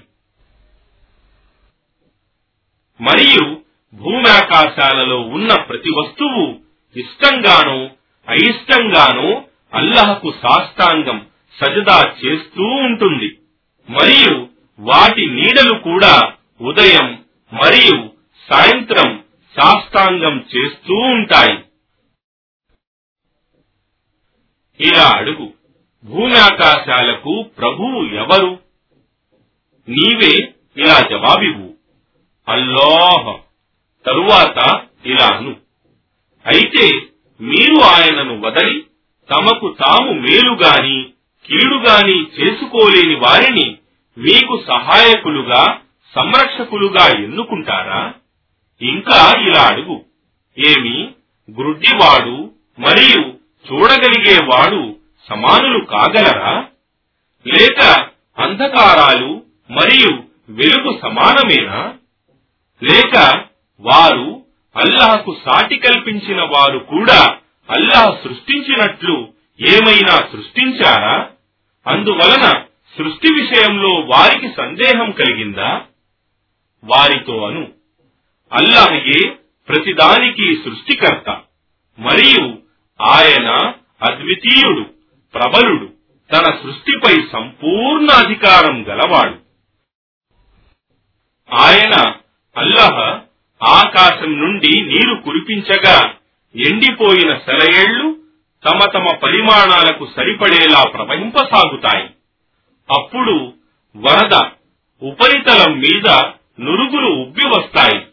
[3.01, 3.61] మరియు
[3.95, 6.59] భూమాకాశాలలో ఉన్న ప్రతి వస్తువు
[6.97, 7.91] ఇష్టంగానో
[8.29, 11.27] అయిష్టంగానో అల్లహకు సాష్టాంగం
[11.61, 13.39] సజదా చేస్తూ ఉంటుంది.
[13.91, 18.11] మరియు వాటి నీడలు కూడా ఉదయం మరియు
[18.53, 19.25] సాయంత్రం
[19.61, 21.65] సాష్టాంగం చేస్తూ ఉంటాయి.
[24.81, 25.53] ఇలా అడుగు.
[26.05, 28.61] భూమ్యాకాశాలకు ప్రభువు ఎవరు?
[29.89, 31.75] నీవే ఇలా జవాబివు
[32.49, 33.41] అల్లాహ్.
[34.07, 35.57] తరువాత ఇలాను.
[36.47, 36.91] అయితే
[37.41, 38.87] మీరు ఆయనను వదలి
[39.31, 41.13] తమకు తాము మేలుగాని
[41.47, 43.79] కీడుగాని చేసుకోలేని వారిని
[44.19, 45.79] మీకు సహాయకులుగా
[46.15, 48.15] సంరక్షకులుగా ఎన్నుకుంటారా?
[48.81, 50.05] ఇంకా ఇలా అడుగు.
[50.59, 51.09] ఏమి?
[51.59, 53.21] గ్రుడ్డివాడు మరియు
[53.73, 54.97] చూడగలిగేవాడు
[55.29, 56.65] సమానులు కాగలరా?
[57.47, 58.07] లేక
[58.39, 61.95] అంధకారాలు మరియు వెలుగు సమానమేనా?
[62.83, 63.45] లేక
[63.81, 64.45] వారు
[64.77, 67.37] అల్లాహకు సాటి కల్పించిన వారు కూడా
[67.71, 69.29] అల్లాహ్ సృష్టించినట్లు
[69.61, 71.29] ఏమైనా సృష్టించారా?
[71.87, 72.65] అందువలన
[72.99, 75.83] సృష్టి విషయంలో వారికి సందేహం కలిగిందా?
[76.85, 77.69] వారితో అను.
[78.53, 79.29] అల్లాహయే
[79.69, 81.41] ప్రతిదానికి సృష్టికర్త
[81.99, 82.59] మరియు
[83.03, 84.83] ఆయన అద్వితీయుడు
[85.35, 85.87] ప్రబలుడు
[86.33, 89.37] తన సృష్టిపై సంపూర్ణ అధికారం గలవాడు.
[91.55, 92.15] ఆయన
[92.57, 93.21] అల్లహ
[93.63, 96.15] ఆకాశం నుండి నీరు కురిపించగా
[96.57, 98.17] ఎండిపోయిన సెలయేళ్ళు
[98.69, 102.11] తమ తమ పరిమాణాలకు సరిపడేలా ప్రవహింపసాగుతాయి.
[102.91, 103.53] అప్పుడు
[103.97, 104.49] వరద
[105.03, 106.23] ఉపరితలం మీద
[106.61, 108.07] నురుగులు ఉబ్బి వస్తాయి.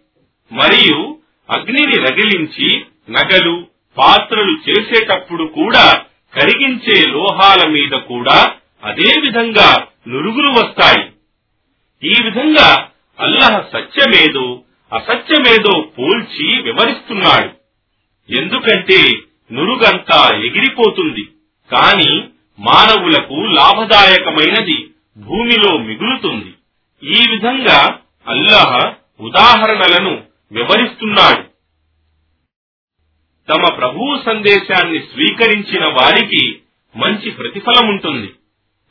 [0.51, 1.17] మరియు
[1.49, 11.09] అగ్నిని రగిలించి నగలు పాత్రలు చేసేటప్పుడు కూడా కరిగించే లోహాల మీద కూడా అదే విధంగా నురుగులు వస్తాయి.
[12.03, 17.59] ఈ విధంగా అల్లహ సత్యమేదో అసత్యమేదో పోల్చి వివరిస్తున్నాడు.
[18.37, 19.11] ఎందుకంటే
[19.51, 21.23] నురుగంతా ఎగిరిపోతుంది.
[21.71, 22.23] కాని
[22.59, 26.53] మానవులకు లాభదాయకమైనది భూమిలో మిగులుతుంది.
[27.03, 31.49] ఈ విధంగా అల్లాహ్ ఉదాహరణలను వివరిస్తున్నాడు.
[33.49, 36.59] తమ ప్రభువు సందేశాన్ని స్వీకరించిన వారికి
[36.95, 38.33] మంచి ప్రతిఫలం ఉంటుంది.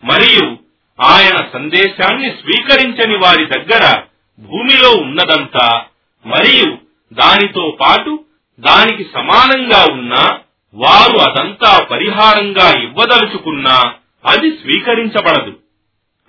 [0.05, 0.57] మరియు
[1.01, 4.03] ఆయన సందేశాన్ని స్వీకరించని వారి దగ్గర
[4.41, 5.85] భూమిలో ఉన్నదంతా
[6.27, 6.79] మరియు
[7.13, 8.25] దానితో పాటు
[8.61, 10.41] దానికి సమానంగా ఉన్నా
[10.75, 13.95] వారు అదంతా పరిహారంగా ఇవ్వదలుచుకున్నా
[14.27, 15.59] అది స్వీకరించబడదు.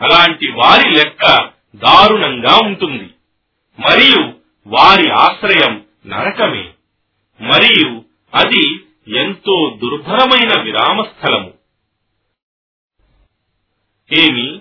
[0.02, 3.10] అలాంటి వారి లెక్క దారుణంగా ఉంటుంది.
[3.80, 4.34] మరియు
[4.68, 6.70] వారి ఆశ్రయం నరకమే.
[7.42, 8.80] మరియు అది
[9.18, 11.54] ఎంతో దుర్భరమైన విరామస్థలము.
[14.18, 14.60] ఏమి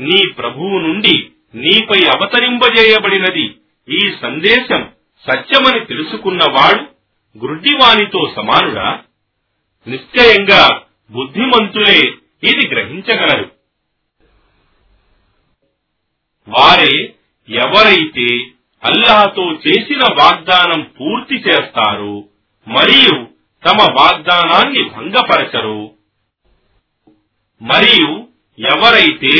[0.00, 3.56] నీ ప్రభువు నుండి నీపై అవతరింపజేయబడినది
[3.88, 4.90] ఈ సందేశం
[5.30, 6.92] సత్యమని తెలుసుకున్నవాడు
[7.38, 9.00] గుడ్డివానితో సమానుడా?
[9.86, 10.62] నిశ్చయంగా
[11.10, 11.98] బుద్ధిమంతులే
[12.42, 13.46] ఇది గ్రహించగలరు.
[16.48, 16.94] వారే
[17.48, 18.28] ఎవరైతే
[18.82, 22.14] అల్లాహతో చేసిన వాగ్దానం పూర్తి చేస్తారు
[22.66, 23.16] మరియు
[23.62, 25.80] తమ వాగ్దానాన్ని భంగపరచరు
[27.60, 28.10] మరియు
[28.58, 29.34] ఎవరైతే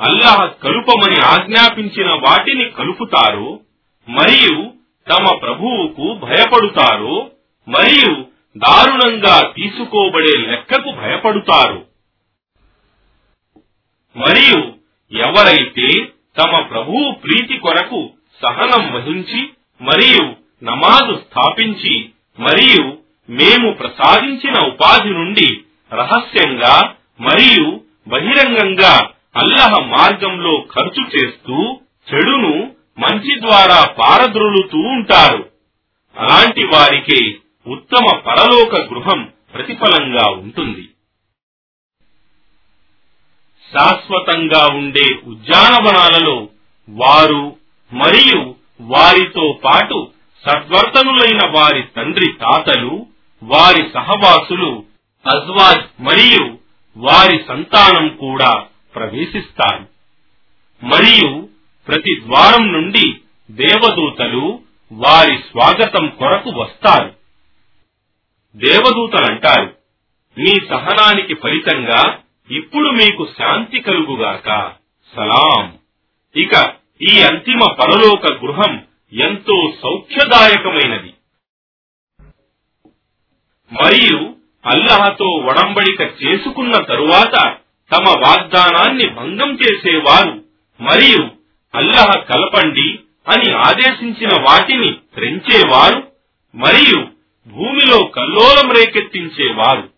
[0.00, 3.48] అల్లాహ్ కలుపమని ఆజ్ఞాపించిన వాటిని కలుపుతారు
[4.08, 4.56] మరియు
[5.06, 7.14] తమ ప్రభువుకు భయపడుతారు
[7.66, 8.10] మరియు
[8.56, 11.86] దారుణంగా తీసుకోబడే లెక్కకు భయపడుతారు.
[14.16, 14.72] మరియు
[15.18, 16.04] ఎవరైతే
[16.38, 18.10] తమ ప్రభువు ప్రీతి కొరకు
[18.42, 19.48] సహనం వహించి
[19.80, 22.08] మరియు నమాజు స్థాపించి
[22.38, 22.98] మరియు
[23.30, 25.60] మేము ప్రసాదించిన ఉపాధి నుండి
[25.92, 35.50] రహస్యంగా మరియు బహిరంగంగా అల్లహ మార్గంలో ఖర్చు చేస్తూ చెడును మంచి ద్వారా పారద్రోలుతూ ఉంటారు.
[36.16, 40.88] అలాంటి వారికే ఉత్తమ పరలోక గృహం ప్రతిఫలంగా ఉంటుంది.
[43.72, 46.48] శాశ్వతంగా ఉండే ఉద్యానవనాలలో
[46.88, 47.56] వారు
[47.92, 50.12] మరియు వారితో పాటు
[50.46, 53.06] సద్వర్తనులైన వారి తండ్రి తాతలు
[53.42, 54.84] వారి సహవాసులు
[55.26, 56.58] అజ్వాజ్ మరియు
[56.96, 59.88] వారి సంతానం కూడా ప్రవేశిస్తారు.
[60.84, 61.48] మరియు
[61.88, 63.14] ప్రతి ద్వారం నుండి
[63.50, 64.60] దేవదూతలు
[64.92, 67.17] వారి స్వాగతం కొరకు వస్తారు.
[68.56, 69.74] దేవదూతలంటారు
[70.38, 72.18] మీ సహనానికి ఫలితంగా
[72.50, 74.72] ఇప్పుడు మీకు శాంతి కలుగుగాక.
[75.16, 75.78] సలాం.
[76.36, 81.14] ఇక ఈ అంతిమ పరలోక గృహం ఎంతో సౌఖ్యదాయకమైనది.
[83.72, 84.34] మరియు
[84.66, 87.56] అల్లహతో ఒడంబడిక చేసుకున్న తరువాత
[87.92, 90.44] తమ వాగ్దానాన్ని భంగం చేసేవారు.
[90.80, 91.28] మరియు
[91.74, 96.08] అల్లహ కలపండి అని ఆదేశించిన వాటిని త్రెంచేవారు.
[96.54, 97.17] మరియు
[97.48, 99.88] భూమిలో కల్లోలం రేకెత్తించేవారు.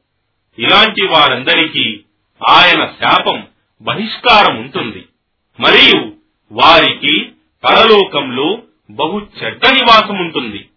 [0.59, 2.01] ఇలాంటి వారందరికీ
[2.49, 3.47] ఆయన శాపం
[3.83, 5.05] బహిష్కారం ఉంటుంది.
[5.61, 6.13] మరియు
[6.53, 7.25] వారికి
[7.65, 10.69] పరలోకంలో బహు చెడ్డ నివాసం ఉంటుంది.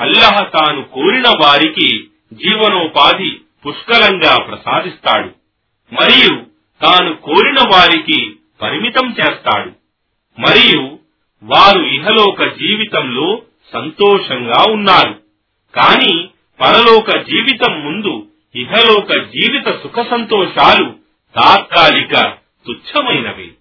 [0.00, 5.28] అల్లహ తాను కోరిన వారికి జీవనోపాధి పుష్కలంగా ప్రసాదిస్తాడు.
[5.94, 6.46] మరియు
[6.82, 9.72] తాను కోరిన వారికి పరిమితం చేస్తాడు.
[10.40, 10.98] మరియు
[11.42, 15.22] వారు ఇహలోక జీవితంలో సంతోషంగా ఉన్నారు.
[15.74, 16.28] కాని
[16.60, 20.94] పరలోక జీవితం ముందు ఇహలోక జీవిత సుఖ సంతోషాలు
[21.36, 23.54] తాత్కాలిక తుచ్చమైనవి.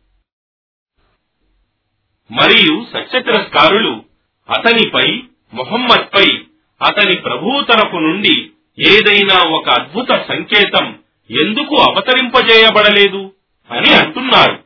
[2.31, 4.03] మరియు సత్యతిరస్కారులు
[4.49, 5.21] అతనిపై
[5.53, 6.41] మొహమ్మద్పై
[6.81, 10.99] అతని ప్రభువు తరపు నుండి ఏదైనా ఒక అద్భుత సంకేతం
[11.31, 13.33] ఎందుకు అవతరింపజేయబడలేదు
[13.71, 14.63] అని అంటున్నారు.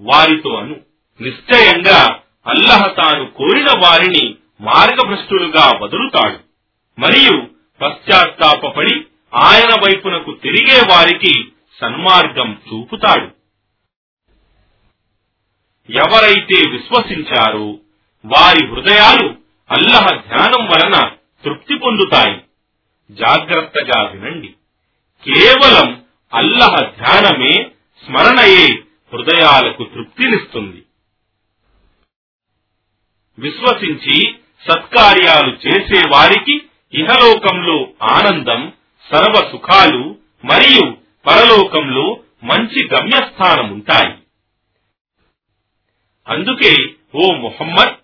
[0.00, 0.76] వారితో అను.
[1.20, 6.38] నిశ్చయంగా అల్లహ తాను కోరిన వారిని మార్గభ్రష్టులుగా వదులుతాడు.
[7.00, 7.48] మరియు
[7.80, 13.26] పశ్చాత్తాపడి ఆయన వైపునకు తిరిగే వారికి సన్మార్గం చూపుతాడు.
[15.92, 17.78] ఎవరైతే విశ్వసించారో
[18.24, 19.28] వారి హృదయాలు
[19.70, 22.42] అల్లహ ధ్యానం వలన తృప్తి పొందుతాయి.
[23.10, 24.48] జాగ్రత్తగా వినండి.
[25.24, 26.04] కేవలం
[26.34, 27.70] అల్లహ ధ్యానమే
[28.06, 30.82] స్మరణయే హృదయాలకు తృప్తినిస్తుంది.
[33.38, 34.34] విశ్వసించి
[34.68, 36.56] సత్కార్యాలు చేసే వారికి
[36.92, 38.72] ఇహలోకంలో ఆనందం
[39.10, 40.96] సర్వ సుఖాలు మరియు
[41.26, 44.12] పరలోకంలో మంచి గమ్యస్థానం ఉంటాయి
[46.28, 46.72] అందుకే
[47.14, 47.94] ఓ ముహమ్మద్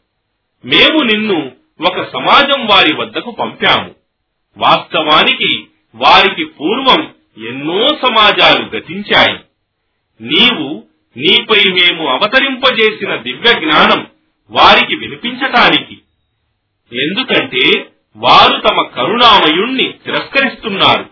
[0.65, 3.95] మేము నిన్ను ఒక సమాజం వారి వద్దకు పంపాము.
[4.57, 7.15] వాస్తవానికి వారికి పూర్వం
[7.47, 9.37] ఎన్నో సమాజాలు గతించాయి.
[10.21, 10.85] నీవు
[11.17, 14.11] నీపై మేము అవతరింపజేసిన దివ్య జ్ఞానం
[14.51, 16.03] వారికి వినిపించటానికి
[16.93, 21.11] ఎందుకంటే వారు తమ కరుణామయుణ్ణి తిరస్కరిస్తున్నారు.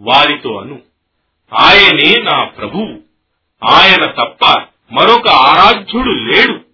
[0.00, 0.82] వారితో అను
[1.54, 3.00] ఆయనే నా ప్రభువు
[3.64, 6.64] ఆయన తప్ప మరొక ఆరాధ్యుడు లేడు.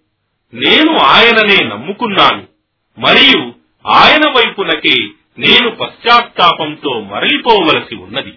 [0.53, 2.47] నేను ఆయననే నమ్ముకున్నాను
[2.99, 3.53] మరియు
[3.87, 4.95] ఆయన వైపునకే
[5.37, 8.33] నేను పశ్చాత్తాపంతో మరలిపోవలసి ఉన్నది.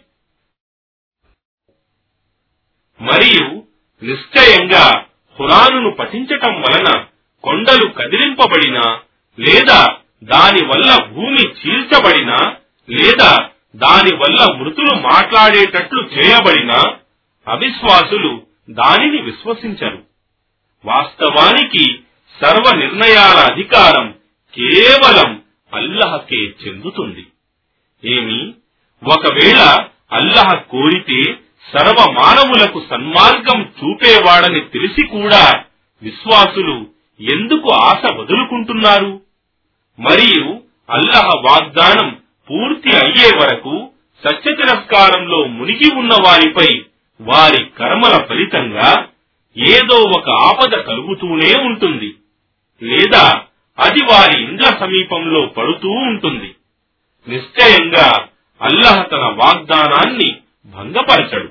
[3.00, 3.62] మరియు
[4.04, 5.04] నిశ్చయంగా
[5.38, 7.04] ఖురానును పఠించటం వలన
[7.42, 9.00] కొండలు కదిలింపబడినా
[9.40, 12.36] లేదా దాని వల్ల భూమి చీల్చబడినా
[12.90, 16.96] లేదా దాని వల్ల మృతులు మాట్లాడేటట్లు చేయబడినా
[17.48, 20.02] అవిశ్వాసులు దానిని విశ్వసించరు.
[20.84, 22.00] వాస్తవానికి
[22.40, 24.14] సర్వ నిర్ణయాల అధికారం
[24.54, 25.42] కేవలం
[25.74, 27.26] అల్లహకే చెందుతుంది.
[28.04, 28.54] ఏమి?
[29.04, 31.22] ఒకవేళ అల్లహ కోరితే
[31.72, 35.64] సర్వ మానవులకు సన్మార్గం చూపేవాడని తెలిసి కూడా
[36.02, 36.86] విశ్వాసులు
[37.20, 39.23] ఎందుకు ఆశ వదులుకుంటున్నారు?
[39.98, 43.90] మరియు అల్లహ వాగ్దానం పూర్తి అయ్యే వరకు
[44.24, 46.84] సత్య తిరస్కారంలో మునిగి ఉన్న వారిపై
[47.20, 49.08] వారి కర్మల ఫలితంగా
[49.56, 52.14] ఏదో ఒక ఆపద కలుగుతూనే ఉంటుంది.
[52.82, 53.42] లేదా
[53.78, 56.54] అది వారి ఇండ్ల సమీపంలో పడుతూ ఉంటుంది.
[57.28, 58.28] నిశ్చయంగా
[58.62, 60.36] అల్లహ తన వాగ్దానాన్ని
[60.66, 61.48] భంగపరచడు.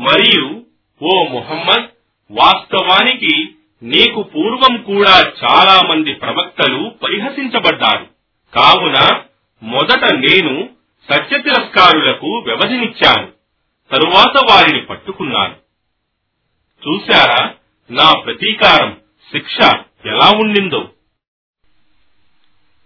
[0.00, 0.62] మరియు
[1.02, 1.88] ఓ ముహమ్మద్
[2.30, 3.48] వాస్తవానికి
[3.82, 8.06] నీకు పూర్వం కూడా చాలా మంది ప్రవక్తలు పరిహసించబడ్డారు.
[8.54, 9.20] కావున
[9.62, 10.68] మొదట నేను
[11.12, 13.32] సత్య తిరస్కారులకు వ్యవధినిచ్చాను.
[13.92, 15.54] తరువాత వారిని పట్టుకున్నాను.
[16.88, 17.54] చూశారా?
[17.90, 18.96] నా ప్రతీకారం
[19.32, 19.58] శిక్ష
[20.06, 20.90] ఎలా ఉండిందో?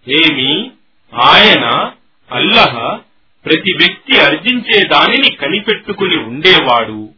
[0.08, 0.70] ఏమి
[1.14, 1.92] ఆయన
[2.32, 3.00] అల్లహ
[3.44, 7.08] ప్రతి వ్యక్తి అర్జించే దానిని కనిపెట్టుకుని ఉండేవాడు.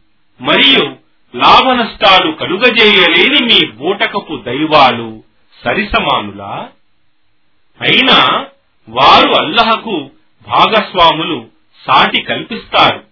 [0.41, 0.98] మరియు
[1.35, 5.23] లాభ నష్టాలు కలుగజేయలేని మీ బూటకపు దైవాలు
[5.65, 6.69] సరిసమానులా?
[7.81, 8.45] అయినా
[8.89, 10.09] వారు అల్లహకు
[10.47, 11.47] భాగస్వాములు
[11.87, 13.03] సాటి కల్పిస్తారు.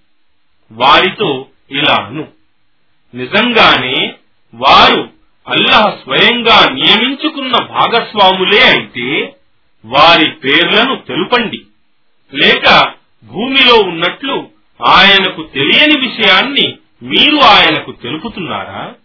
[0.72, 2.28] వారితో ఇలా అను.
[3.16, 4.14] నిజంగానే
[4.54, 5.10] వారు
[5.48, 9.36] అల్లహ స్వయంగా నియమించుకున్న భాగస్వాములే అయితే
[9.86, 11.62] వారి పేర్లను తెలుపండి.
[12.34, 12.94] లేక
[13.24, 14.48] భూమిలో ఉన్నట్లు
[14.88, 18.96] ఆయనకు తెలియని విషయాన్ని మీరు ఆయనకు తెలుపుతున్నారా?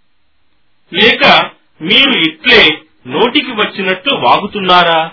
[0.92, 1.50] లేక
[1.82, 5.10] మీరు ఇట్లే నోటికి వచ్చినట్లు వాగుతున్నారా?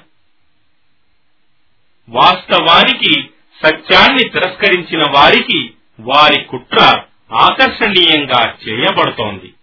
[2.10, 3.30] వాస్తవానికి
[3.64, 7.02] సత్యాన్ని తిరస్కరించిన వారికి వారి కుట్ర
[7.34, 9.54] ఆకర్షణీయంగా చేయబడుతోంది.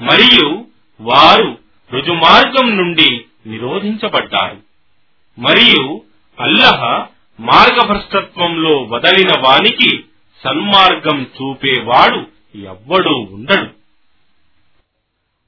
[0.00, 0.66] మరియు
[1.00, 1.58] వారు
[1.92, 4.58] రుజుమార్గం నుండి నిరోధించబడ్డారు.
[5.38, 6.02] మరియు
[6.40, 7.06] అల్లహ
[7.40, 10.04] మార్గభ్రష్టత్వంలో వదలిన వానికి
[10.44, 13.70] సన్మార్గం చూపేవాడు ఎవ్వడూ ఉండడు.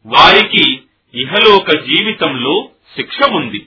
[0.06, 0.82] వారికి
[1.14, 3.66] ఇహలోక జీవితంలో శిక్ష ఉంది.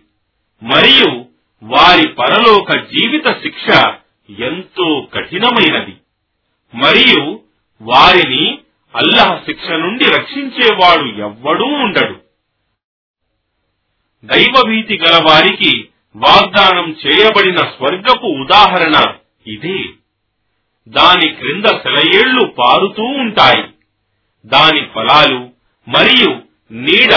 [0.64, 1.26] మరియు
[1.64, 3.94] వారి పరలోక జీవిత శిక్ష
[4.40, 5.94] ఎంతో కఠినమైనది.
[6.76, 7.40] మరియు
[7.82, 8.58] వారిని
[8.96, 12.22] అల్లహ శిక్ష నుండి రక్షించేవాడు ఎవ్వడూ ఉండడు.
[14.26, 19.16] దైవభీతి గల వారికి వాగ్దానం చేయబడిన స్వర్గపు ఉదాహరణ
[19.48, 19.84] ఇదే.
[20.88, 23.64] దాని క్రింద సెలయేళ్ళు పారుతూ ఉంటాయి.
[24.46, 25.50] దాని ఫలాలు
[25.88, 27.12] మరియు నీడ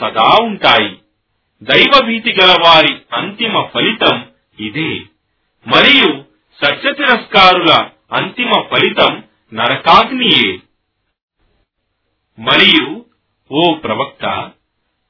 [0.00, 0.98] సదా ఉంటాయి.
[1.62, 4.26] దైవభీతి గల వారి అంతిమ ఫలితం
[4.60, 4.96] ఇదే.
[5.66, 6.24] మరియు
[6.64, 9.22] సత్య తిరస్కారుల అంతిమ ఫలితం
[9.54, 10.58] నరకాగ్నియే.
[12.38, 13.04] మరియు
[13.52, 14.50] ఓ ప్రవక్త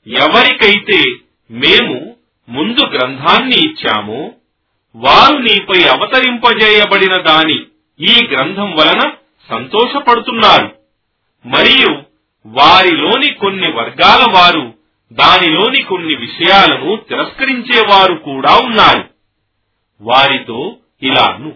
[0.07, 1.15] ఎవరికైతే
[1.51, 2.17] మేము
[2.49, 4.33] ముందు గ్రంథాన్ని ఇచ్చామో
[4.97, 7.67] వారు నీపై అవతరింపజేయబడిన దాని
[8.01, 9.13] ఈ గ్రంథం వలన
[9.51, 10.77] సంతోషపడుతున్నారు.
[11.47, 12.03] మరియు
[12.47, 14.75] వారిలోని కొన్ని వర్గాల వారు
[15.13, 19.11] దానిలోని కొన్ని విషయాలను తిరస్కరించేవారు కూడా ఉన్నారు.
[20.01, 21.55] వారితో ఇలాను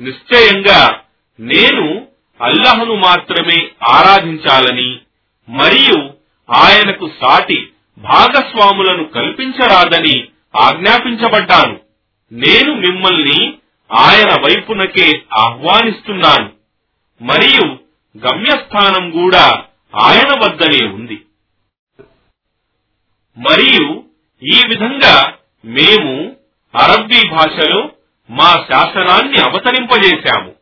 [0.00, 1.00] నిశ్చయంగా
[1.40, 2.06] నేను
[2.42, 4.98] అల్లహను మాత్రమే ఆరాధించాలని
[5.48, 6.10] మరియు
[6.50, 10.24] ఆయనకు సాటి భాగస్వాములను కల్పించరాదని
[10.56, 11.80] ఆజ్ఞాపించబడ్డాను.
[12.32, 13.54] నేను మిమ్మల్ని
[13.92, 16.52] ఆయన వైపునకే ఆహ్వానిస్తున్నాను.
[17.22, 17.78] మరియు
[18.18, 19.64] గమ్యస్థానం కూడా
[20.00, 21.22] ఆయన వద్దనే ఉంది.
[23.38, 24.04] మరియు
[24.42, 26.36] ఈ విధంగా మేము
[26.74, 27.90] అరబ్బీ భాషలో
[28.30, 30.52] మా శాసనాన్ని అవతరింపజేశాము.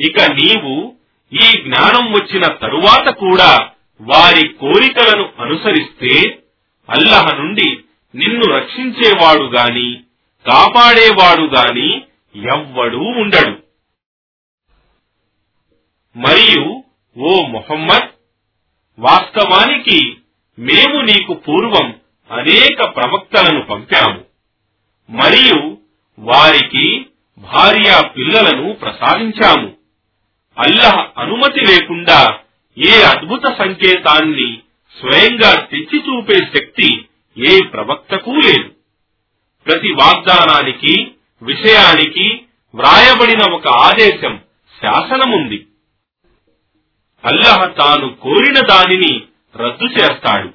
[0.00, 0.94] ఇక నీవు
[1.32, 3.68] ఈ జ్ఞానం వచ్చిన తరువాత కూడా
[4.00, 6.38] వారి కోరికలను అనుసరిస్తే
[6.90, 7.78] అల్లహ నుండి
[8.14, 10.00] నిన్ను రక్షించేవాడు గాని
[10.50, 12.02] కాపాడేవాడు గాని
[12.36, 13.62] ఎవ్వడూ ఉండడు.
[16.16, 16.84] మరియు
[17.18, 18.10] ఓ మొహమ్మద్
[18.98, 20.16] వాస్తవానికి
[20.58, 22.00] మేము నీకు పూర్వం
[22.30, 24.24] అనేక ప్రవక్తలను పంపాము.
[25.10, 25.78] మరియు
[26.18, 27.06] వారికి
[27.38, 29.76] భార్య పిల్లలను ప్రసాదించాము.
[30.58, 32.38] అల్లహ అనుమతి లేకుండా
[32.78, 34.58] ఏ అద్భుత సంకేతాన్ని
[35.00, 37.04] స్వయంగా తెచ్చి చూపే శక్తి
[37.38, 38.74] ఏ ప్రవక్తకు లేదు.
[39.66, 41.10] ప్రతి వాగ్దానానికి
[41.42, 42.26] విషయానికి
[42.74, 44.36] వ్రాయబడిన ఒక ఆదేశం
[44.82, 45.66] శాసనముంది.
[47.24, 49.22] అల్లహ తాను కోరిన దానిని
[49.56, 50.48] రద్దు చేస్తాడు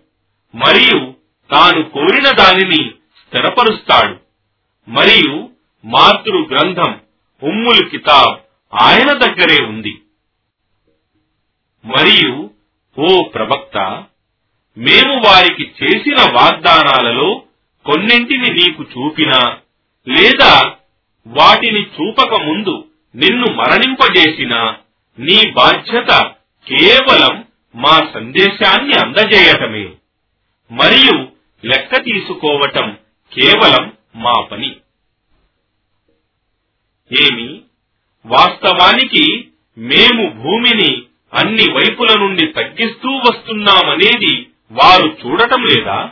[0.53, 1.13] మరియు
[1.49, 4.15] తాను కోరిన దానిని స్థిరపరుస్తాడు
[4.88, 5.49] మరియు
[5.83, 7.01] మాతృ గ్రంథం
[7.41, 8.36] ఉమ్ముల్ కితాబ్
[8.73, 9.93] ఆయన దగ్గరే ఉంది.
[11.86, 12.51] మరియు
[12.97, 13.77] ఓ ప్రవక్త
[14.77, 17.43] మేము వారికి చేసిన వాగ్దానాలలో
[17.86, 19.57] కొన్నింటిని నీకు చూపినా
[20.08, 20.74] లేదా
[21.28, 24.76] వాటిని చూపక ముందు నిన్ను మరణింపజేసిన
[25.20, 26.32] నీ బాధ్యత
[26.68, 27.45] కేవలం
[27.76, 29.89] మా సందేశాన్ని అందజేయటమే.
[30.72, 31.28] మరియు
[31.66, 32.97] లెక్క తీసుకోవటం
[33.34, 34.76] కేవలం మా పని.
[37.22, 37.62] ఏమి?
[38.26, 39.47] వాస్తవానికి
[39.78, 41.03] మేము భూమిని
[41.34, 46.10] అన్ని వైపుల నుండి తగ్గిస్తూ వస్తున్నామనేది వారు చూడటం లేదా?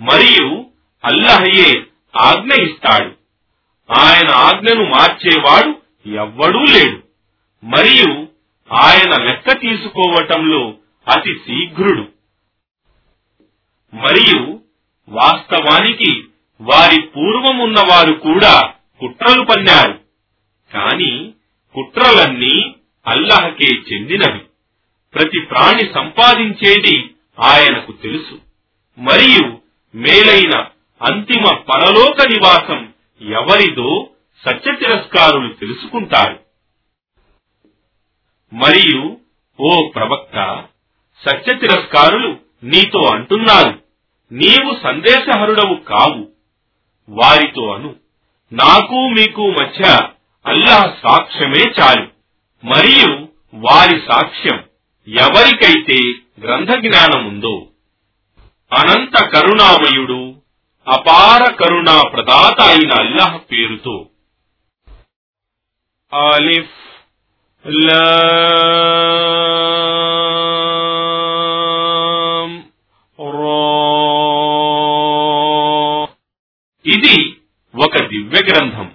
[0.00, 0.66] మరియు
[1.04, 1.84] అల్లహయే
[2.16, 3.25] ఆజ్ఞ ఇస్తాడు.
[3.90, 5.68] ఆయన ఆజ్ఞను మార్చేవాడు
[6.08, 7.02] ఎవ్వడూ లేడు.
[7.64, 8.28] మరియు
[8.72, 10.74] ఆయన లెక్క తీసుకోవటంలో
[11.16, 12.08] అతి శీఘ్రుడు.
[13.94, 14.60] మరియు
[15.08, 16.24] వాస్తవానికి
[16.60, 20.00] వారి పూర్వమున్న వారు కూడా కుట్రలు పన్నారు.
[20.74, 21.32] కాని
[21.74, 22.74] కుట్రలన్నీ
[23.06, 24.40] అల్లహకే చెందినవి.
[25.14, 27.10] ప్రతి ప్రాణి సంపాదించేది
[27.42, 28.38] ఆయనకు తెలుసు.
[28.98, 29.58] మరియు
[29.94, 30.66] మేలైన
[31.02, 33.90] అంతిమ పరలోక నివాసం ఎవరిదో
[34.42, 36.36] సత్య తిరస్కారులు తెలుసుకుంటారు.
[38.52, 39.02] మరియు
[39.58, 40.36] ఓ ప్రవక్త
[41.22, 42.30] సత్య తిరస్కారులు
[42.64, 43.72] నీతో అంటున్నారు
[44.32, 46.22] నీవు సందేశహరుడవు కావు
[47.08, 47.90] వారితో అను
[48.52, 49.84] నాకు మీకు మధ్య
[50.46, 52.06] అల్లాహ్ సాక్ష్యమే చాలు
[52.64, 53.10] మరియు
[53.58, 54.58] వారి సాక్ష్యం
[55.08, 55.98] ఎవరికైతే
[56.40, 57.54] గ్రంథ జ్ఞానముందో
[58.72, 60.20] అనంత కరుణామయుడు
[60.88, 64.06] అపార కరుణా ప్రదాత అయిన అల్లాహ్ పేరుతో.
[66.14, 66.70] ఆలిఫ్
[76.86, 77.36] ఇది
[77.84, 78.92] ఒక దివ్య గ్రంథం.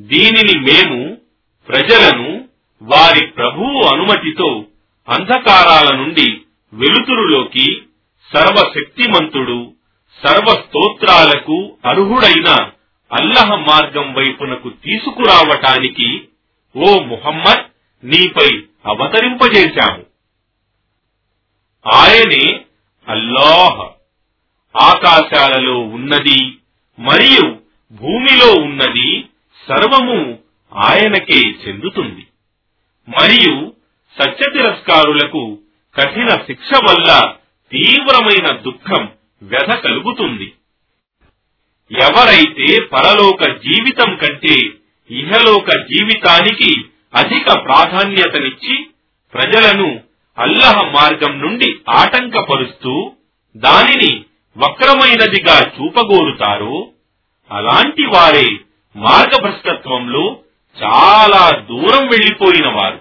[0.00, 1.16] దీనిని మేము
[1.68, 2.48] ప్రజలను
[2.82, 4.64] వారి ప్రభువు అనుమతితో
[5.08, 6.40] అంధకారాల నుండి
[6.72, 7.82] వెలుతురులోకి
[8.34, 9.77] సర్వశక్తిమంతుడు
[10.26, 12.70] సర్వ స్తోత్రాలకు అర్హుడైన
[13.12, 16.28] అల్లహ మార్గం వైపునకు తీసుకురావటానికి
[16.76, 17.66] ఓ ముహమ్మద్
[18.04, 20.06] నీపై అవతరింపజేశాము.
[21.94, 22.60] ఆయనే
[23.08, 23.88] అల్లాహ్.
[24.76, 26.56] ఆకాశాలలో ఉన్నది
[26.98, 27.58] మరియు
[27.92, 29.24] భూమిలో ఉన్నది
[29.68, 30.38] సర్వము
[30.74, 32.26] ఆయనకే చెందుతుంది.
[33.08, 33.72] మరియు
[34.18, 35.58] సత్య తిరస్కారులకు
[35.96, 37.34] కఠిన శిక్ష వల్ల
[37.72, 40.48] తీవ్రమైన దుఃఖం వ్యధ కలుగుతుంది.
[41.90, 44.56] ఎవరైతే పరలోక జీవితం కంటే
[45.10, 46.70] ఇహలోక జీవితానికి
[47.14, 48.76] అధిక ప్రాధాన్యతనిచ్చి
[49.34, 49.88] ప్రజలను
[50.38, 53.12] అల్లహ మార్గం నుండి ఆటంకపరుస్తూ
[53.54, 54.24] దానిని
[54.56, 56.92] వక్రమైనదిగా చూపగోరుతారో
[57.50, 58.48] అలాంటి వారే
[58.96, 60.24] మార్గభ్రష్టత్వంలో
[60.76, 63.00] చాలా దూరం వెళ్ళిపోయిన వారు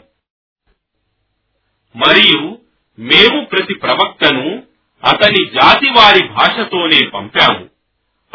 [1.95, 2.57] మరియు
[2.99, 4.66] మేము ప్రతి ప్రవక్తను
[5.03, 7.69] అతని జాతి వారి భాషతోనే పంపాము.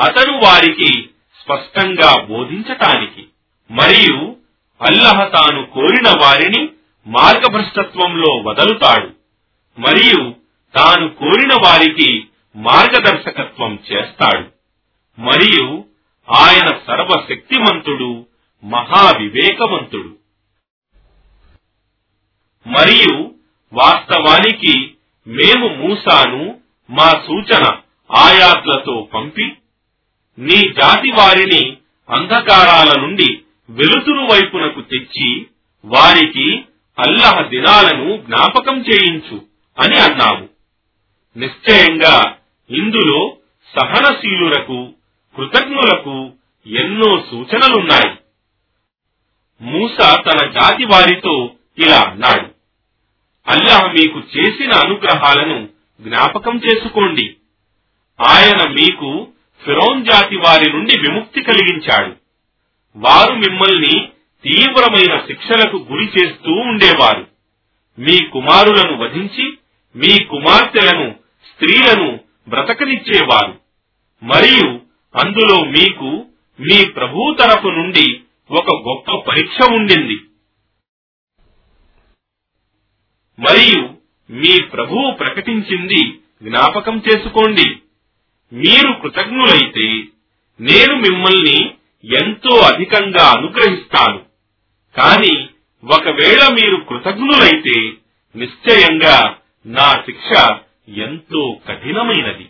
[0.00, 1.10] అతను వారికి
[1.44, 3.26] స్పష్టంగా బోధించటానికి
[3.70, 4.36] మరియు
[4.82, 6.68] అల్లహ తాను కోరిన వారిని
[7.06, 9.10] మార్గభ్రష్టత్వంలో వదలుతాడు.
[9.78, 10.34] మరియు
[10.76, 14.50] తాను కోరిన వారికి మార్గదర్శకత్వం చేస్తాడు.
[15.20, 15.84] మరియు
[16.32, 18.26] ఆయన సర్వశక్తిమంతుడు
[18.64, 20.16] మహావివేకవంతుడు.
[22.68, 23.34] మరియు
[23.72, 24.91] వాస్తవానికి
[25.26, 26.60] మేము మూసాను
[26.90, 27.64] మా సూచన
[28.10, 29.52] ఆయాత్లతో పంపి
[30.38, 31.76] నీ జాతి వారిని
[32.10, 35.46] అంధకారాల నుండి వెలుతురు వైపునకు తెచ్చి
[35.84, 36.64] వారికి
[36.98, 39.46] అల్లహ దినాలను జ్ఞాపకం చేయించు
[39.78, 40.48] అని అన్నాము
[41.36, 42.36] నిశ్చయంగా
[42.70, 43.36] ఇందులో
[43.78, 44.92] సహనశీలులకు
[45.36, 46.32] కృతజ్ఞులకు
[46.66, 48.16] ఎన్నో సూచనలున్నాయి.
[49.60, 52.51] మూస తన జాతి వారితో ఇలా అన్నాడు.
[53.48, 55.68] అల్లాహ్ మీకు చేసిన అనుగ్రహాలను
[56.00, 57.36] జ్ఞాపకం చేసుకోండి.
[58.20, 59.28] ఆయన మీకు
[59.64, 62.16] ఫిరోన్ జాతి వారి నుండి విముక్తి కలిగించాడు.
[62.96, 64.08] వారు మిమ్మల్ని
[64.44, 67.26] తీవ్రమైన శిక్షలకు గురి చేస్తూ ఉండేవారు.
[67.98, 69.58] మీ కుమారులను వధించి
[69.96, 71.14] మీ కుమార్తెలను
[71.44, 73.58] స్త్రీలను బ్రతకనిచ్చేవారు.
[74.22, 74.80] మరియు
[75.16, 76.24] అందులో మీకు
[76.60, 78.20] మీ ప్రభు తరపు నుండి
[78.50, 80.20] ఒక గొప్ప పరీక్ష ఉండింది.
[83.42, 83.88] మరియు
[84.30, 87.76] మీ ప్రభువు ప్రకటించింది జ్ఞాపకం చేసుకోండి.
[88.52, 90.04] మీరు కృతజ్ఞులైతే
[90.60, 91.70] నేను మిమ్మల్ని
[92.04, 94.24] ఎంతో అధికంగా అనుగ్రహిస్తాను.
[94.96, 95.46] కాని
[95.84, 97.92] ఒకవేళ మీరు కృతజ్ఞులైతే
[98.36, 99.36] నిశ్చయంగా
[99.66, 100.48] నా శిక్ష
[100.88, 102.48] ఎంతో కఠినమైనది.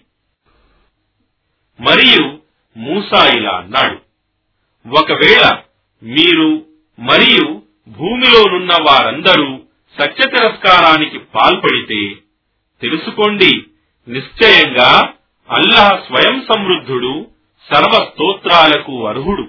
[1.80, 2.38] మరియు
[2.76, 4.00] మూసా ఇలా అన్నాడు
[4.88, 5.58] ఒకవేళ
[6.02, 6.66] మీరు
[6.98, 9.61] మరియు భూమిలోనున్న వారందరూ
[10.00, 12.14] సత్య తిరస్కారానికి పాల్పడితే
[12.80, 13.66] తెలుసుకోండి
[14.08, 15.12] నిశ్చయంగా
[15.50, 17.26] అల్లాహ్ స్వయం సమృద్ధుడు
[17.72, 19.48] సర్వ స్తోత్రాలకు అర్హుడు.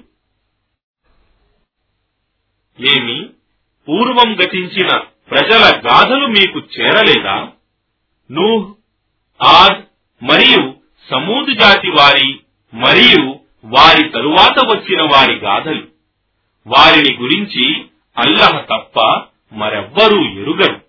[2.80, 3.30] ఏమి?
[3.88, 4.98] పూర్వం గతించిన
[5.32, 7.48] ప్రజల గాథలు మీకు చేరలేదా?
[8.32, 8.74] నూహ్
[9.44, 9.82] ఆద్
[10.24, 10.76] మరియు
[11.10, 12.40] సమూదు జాతి వారి
[12.74, 15.88] మరియు వారి తరువాత వచ్చిన వారి గాథలు.
[16.68, 17.86] వారిని గురించి
[18.18, 20.82] అల్లహ తప్ప మరెవ్వరూ ఎరుగరు.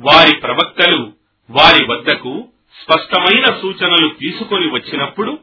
[0.00, 1.12] వారి ప్రవక్తలు
[1.50, 2.48] వారి వద్దకు
[2.82, 5.38] స్పష్టమైన సూచనలు తీసుకొని వచ్చినప్పుడు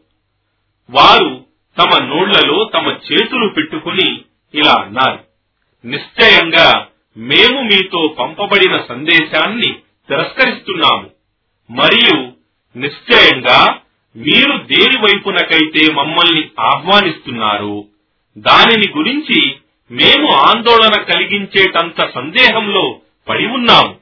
[0.90, 1.46] వారు
[1.78, 4.22] తమ నోళ్ళలో తమ చేతులు పెట్టుకుని
[4.54, 5.20] ఇలా అన్నారు
[5.88, 6.88] నిశ్చయంగా
[7.18, 9.76] మేము మీతో పంపబడిన సందేశాన్ని
[10.10, 11.10] తిరస్కరిస్తున్నాము.
[11.72, 12.32] మరియు
[12.78, 13.80] నిశ్చయంగా
[14.16, 17.88] మీరు దేని వైపునకైతే మమ్మల్ని ఆహ్వానిస్తున్నారు
[18.38, 19.59] దానిని గురించి
[19.92, 24.00] మేము ఆందోళన కలిగించేటంత సందేహంలో పడి ఉన్నాము.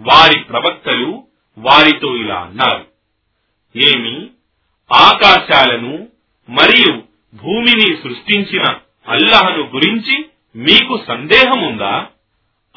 [0.00, 1.26] వారి ప్రవక్తలు
[1.58, 2.86] వారితో ఇలా అన్నారు.
[3.76, 4.30] ఏమి?
[4.92, 6.08] ఆకాశాలను
[6.48, 7.02] మరియు
[7.34, 8.64] భూమిని సృష్టించిన
[9.08, 10.24] అల్లహను గురించి
[10.56, 12.06] మీకు సందేహముందా?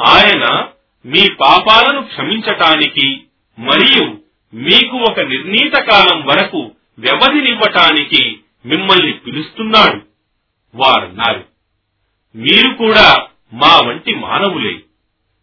[0.01, 0.67] ఆయన
[1.05, 3.23] మీ పాపాలను క్షమించటానికి
[3.59, 4.21] మరియు
[4.53, 10.10] మీకు ఒక నిర్ణీత కాలం వరకు వ్యవధినివ్వటానికి మిమ్మల్ని పిలుస్తున్నాడు.
[10.75, 11.47] వారన్నారు.
[12.35, 14.79] మీరు కూడా మా వంటి మానవులే.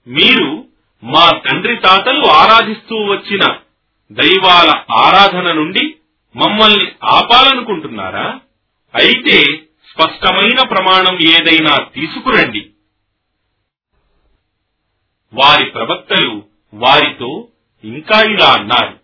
[0.07, 0.65] మీరు
[1.05, 3.57] మా తండ్రి తాతలు ఆరాధిస్తూ వచ్చిన
[4.13, 5.95] దైవాల ఆరాధన నుండి
[6.37, 8.41] మమ్మల్ని ఆపాలనుకుంటున్నారా?
[8.95, 9.45] అయితే
[9.93, 12.71] స్పష్టమైన ప్రమాణం ఏదైనా తీసుకురండి.
[15.35, 17.49] వారి ప్రవక్తలు వారితో
[17.85, 19.01] ఇంకా ఇలా అన్నారు.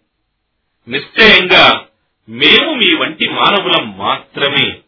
[0.91, 1.87] నిశ్చయంగా
[2.29, 4.81] మేము మీ వంటి మానవులం మాత్రమే.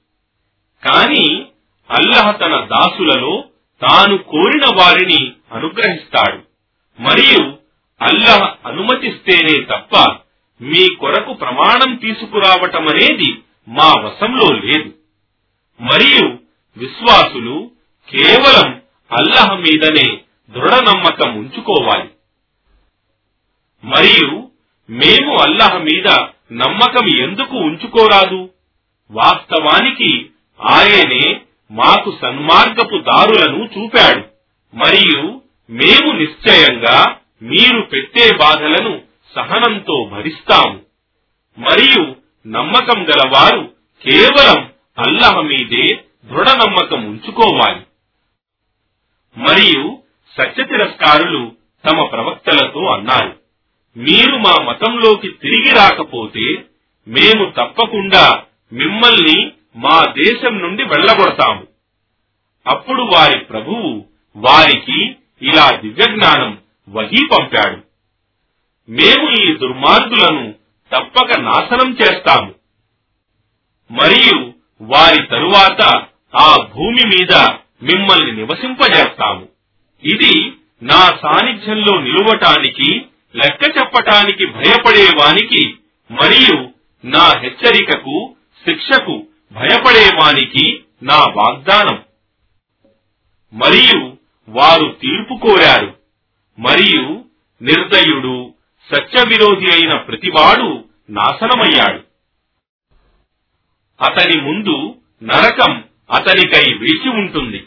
[0.84, 1.46] కాని
[1.90, 3.44] అల్లహ తన దాసులలో
[3.82, 6.42] తాను కోరిన వారిని అనుగ్రహిస్తాడు.
[7.00, 7.58] మరియు
[8.02, 10.16] అల్లహ అనుమతిస్తేనే తప్ప
[10.60, 14.94] మీ కొరకు ప్రమాణం తీసుకురావటమనేది మా వశంలో లేదు.
[15.80, 16.38] మరియు
[16.76, 17.70] విశ్వాసులు
[18.10, 20.20] కేవలం అల్లహ మీదనే
[20.50, 22.08] దృఢ నమ్మకం ఉంచుకోవాలి.
[23.84, 24.50] మరియు
[24.90, 26.08] మేము అల్లహ మీద
[26.52, 28.50] నమ్మకం ఎందుకు ఉంచుకోరాదు?
[29.10, 31.40] వాస్తవానికి ఆయనే
[31.70, 34.24] మాకు సన్మార్గపు దారులను చూపాడు.
[34.76, 39.02] మరియు మేము నిశ్చయంగా మీరు పెట్టే బాధలను
[39.34, 40.80] సహనంతో భరిస్తాము.
[41.58, 42.16] మరియు
[42.48, 43.74] నమ్మకం గలవారు
[44.08, 47.80] కేవలం అల్లహ మీదే దృఢ నమ్మకం ఉంచుకోవాలి.
[49.36, 49.98] మరియు
[50.38, 51.52] సత్య తిరస్కారులు
[51.88, 53.38] తమ ప్రవక్తలతో అన్నారు
[53.96, 56.64] మీరు మా మతంలోకి తిరిగి రాకపోతే
[57.08, 58.42] మేము తప్పకుండా
[58.72, 61.66] మిమ్మల్ని మా దేశం నుండి వెళ్ళగొడతాము.
[62.66, 64.04] అప్పుడు వారి ప్రభువు
[64.36, 66.58] వారికి ఇలా దివ్యజ్ఞానం
[66.88, 67.80] వహీ పంపాడు.
[68.90, 70.54] మేము ఈ దుర్మార్గులను
[70.96, 72.54] తప్పక నాశనం చేస్తాము.
[73.90, 76.04] మరియు వారి తరువాత
[76.36, 77.34] ఆ భూమి మీద
[77.82, 79.48] మిమ్మల్ని నివసింపజేస్తాము.
[80.04, 80.52] ఇది
[80.82, 83.02] నా సాన్నిధ్యంలో నిలువటానికి
[83.36, 85.74] లెక్క చెప్పటానికి భయపడేవానికి
[86.10, 86.70] మరియు
[87.04, 88.34] నా హెచ్చరికకు
[88.68, 92.04] శిక్షకు భయపడేవానికి నా వాగ్దానం.
[93.52, 94.16] మరియు
[94.48, 95.96] వారు తీర్పు కోరారు.
[96.58, 97.24] మరియు
[97.62, 98.54] నిర్దయుడు
[98.94, 102.04] సత్య విరోధి అయిన ప్రతివాడు నాశనమయ్యాడు.
[104.04, 107.64] అతని ముందు నరకం అతనికై వేచి ఉంటుంది.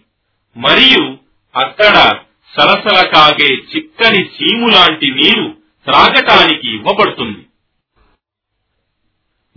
[0.57, 1.17] మరియు
[1.55, 1.93] అక్కడ
[2.57, 7.45] సలసల కాగే చిక్కని చీములాంటి నీరు త్రాగటానికి ఇవ్వబడుతుంది.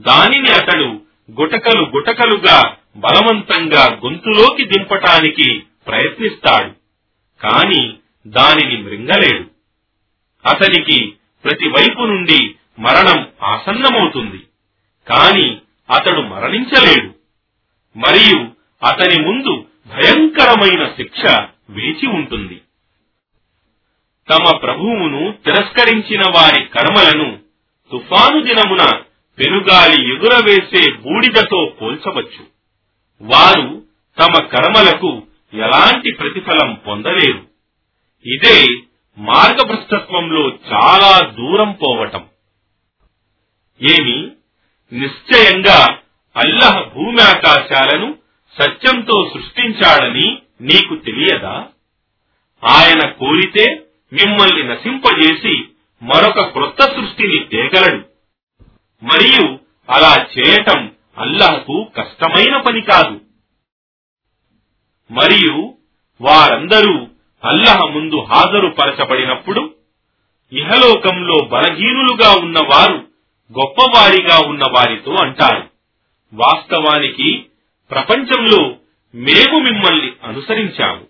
[0.00, 6.72] దానిని అతడు గుటకలు గుటకలుగా బలవంతంగా గొంతులోకి దింపటానికి ప్రయత్నిస్తాడు.
[7.42, 7.94] కాని
[8.26, 9.44] దానిని మృంగలేడు.
[10.48, 11.14] అతనికి
[11.44, 14.42] ప్రతి వైపు నుండి మరణం ఆసన్నమవుతుంది.
[15.08, 15.56] కాని
[15.90, 17.14] అతడు మరణించలేడు.
[17.98, 18.38] మరియు
[18.86, 21.38] అతని ముందు భయంకరమైన శిక్ష
[21.70, 22.60] వేచి ఉంటుంది.
[24.30, 27.38] తమ ప్రభువును తిరస్కరించిన వారి కర్మలను
[27.92, 29.00] తుఫాను దినమున
[29.38, 32.46] పెనుగాలి ఎగురవేసే బూడిదతో పోల్చవచ్చు.
[33.22, 33.82] వారు
[34.18, 35.22] తమ కర్మలకు
[35.54, 37.46] ఎలాంటి ప్రతిఫలం పొందలేరు.
[38.26, 38.66] ఇదే
[39.18, 42.24] మార్గభ్రష్టత్వంలో చాలా దూరం పోవటం.
[43.82, 44.30] ఏమి?
[44.92, 45.98] నిశ్చయంగా
[46.36, 48.14] అల్లహ భూమి ఆకాశాలను
[48.58, 51.66] సత్యంతో సృష్టించాడని నీకు తెలియదా?
[52.64, 55.62] ఆయన కోరితే మిమ్మల్ని నశింపజేసి
[56.02, 58.11] మరొక క్రొత్త సృష్టిని తేగలడు.
[59.02, 59.58] మరియు
[59.90, 63.20] అలా చేయటం అల్లహకు కష్టమైన పని కాదు.
[65.12, 65.74] మరియు
[66.20, 67.08] వారందరూ
[67.44, 69.74] అల్లహ ముందు హాజరుపరచబడినప్పుడు
[70.52, 73.08] ఇహలోకంలో బలహీనులుగా ఉన్నవారు
[73.58, 75.70] గొప్పవారిగా ఉన్న వారితో అంటారు.
[76.34, 77.46] వాస్తవానికి
[77.90, 78.76] ప్రపంచంలో
[79.14, 81.04] మేము మిమ్మల్ని అనుసరించాము.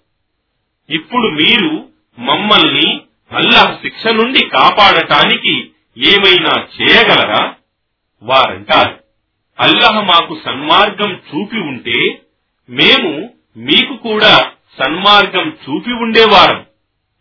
[0.90, 1.88] ఇప్పుడు మీరు
[2.18, 3.01] మమ్మల్ని
[3.32, 7.55] అల్లాహ్ శిక్ష నుండి కాపాడటానికి ఏమైనా చేయగలరా?
[8.22, 9.04] వారంటారు.
[9.60, 12.22] అల్లహ మాకు సన్మార్గం చూపి ఉంటే
[12.70, 14.52] మేము మీకు కూడా
[14.82, 16.66] సన్మార్గం చూపి ఉండేవారం.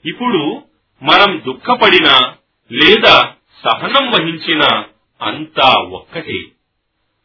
[0.05, 0.63] ఇప్పుడు
[1.03, 2.35] మనం దుఃఖపడినా
[2.71, 3.33] లేదా
[3.63, 4.85] సహనం వహించినా
[5.21, 6.39] అంతా ఒక్కటే.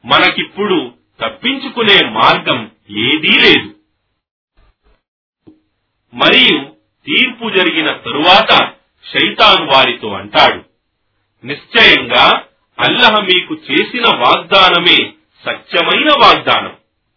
[0.05, 3.75] మనకిప్పుడు తప్పించుకునే మార్గం ఏదీ లేదు.
[6.15, 6.59] మరియు
[7.07, 8.73] తీర్పు జరిగిన తరువాత
[9.13, 10.65] శైతాన్ వారితో అంటాడు
[11.47, 12.45] నిశ్చయంగా
[12.79, 15.13] అల్లహ మీకు చేసిన వాగ్దానమే
[15.47, 16.73] సత్యమైన వాగ్దానం.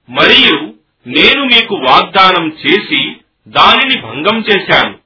[0.10, 0.74] మరియు
[1.08, 3.14] నేను మీకు వాగ్దానం చేసి
[3.48, 5.00] దానిని భంగం చేశాను.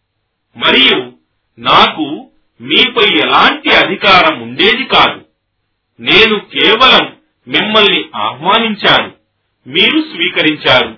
[0.58, 1.14] మరియు
[1.60, 2.30] నాకు
[2.62, 5.26] మీపై ఎలాంటి అధికారం ఉండేది కాదు.
[6.00, 7.16] నేను కేవలం
[7.48, 9.12] మిమ్మల్ని ఆహ్వానించాను.
[9.68, 10.98] మీరు స్వీకరించారు.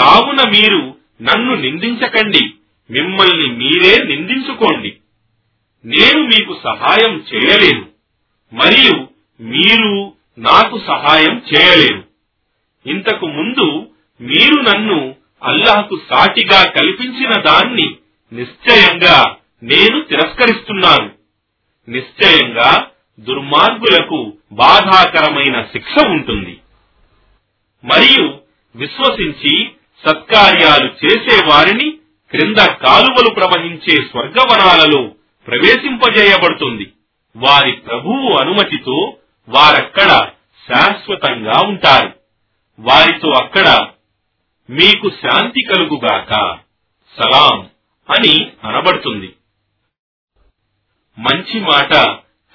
[0.00, 2.54] కావున మీరు నన్ను నిందించకండి.
[2.90, 4.96] మిమ్మల్ని మీరే నిందించుకోండి.
[5.84, 7.95] నేను మీకు సహాయం చేయలేను.
[8.52, 9.08] మరియు
[9.42, 12.04] మీరు నాకు సహాయం చేయలేరు.
[12.86, 13.88] ఇంతకు ముందు
[14.20, 17.96] మీరు నన్ను అల్లాహకు సాటిగా కల్పించిన దాన్ని
[18.32, 21.10] నిశ్చయంగా నేను తిరస్కరిస్తున్నాను.
[21.88, 22.86] నిశ్చయంగా
[23.20, 26.58] దుర్మార్గులకు బాధాకరమైన శిక్ష ఉంటుంది.
[27.84, 28.38] మరియు
[28.76, 29.68] విశ్వసించి
[30.06, 31.98] సత్కార్యాలు చేసేవారిని
[32.30, 35.10] క్రింద కాలువలు ప్రవహించే స్వర్గవనాలలో
[35.46, 36.86] ప్రవేశింపజేయబడుతుంది.
[37.36, 39.16] వారి ప్రభువు అనుమతితో
[39.48, 40.28] వారక్కడ
[40.68, 42.14] శాశ్వతంగా ఉంటారు.
[42.78, 43.88] వారితో అక్కడ
[44.70, 46.58] మీకు శాంతి కలుగుగాక
[47.18, 47.70] సలాం
[48.10, 49.34] అని అనబడుతుంది.
[51.18, 51.92] మంచి మాట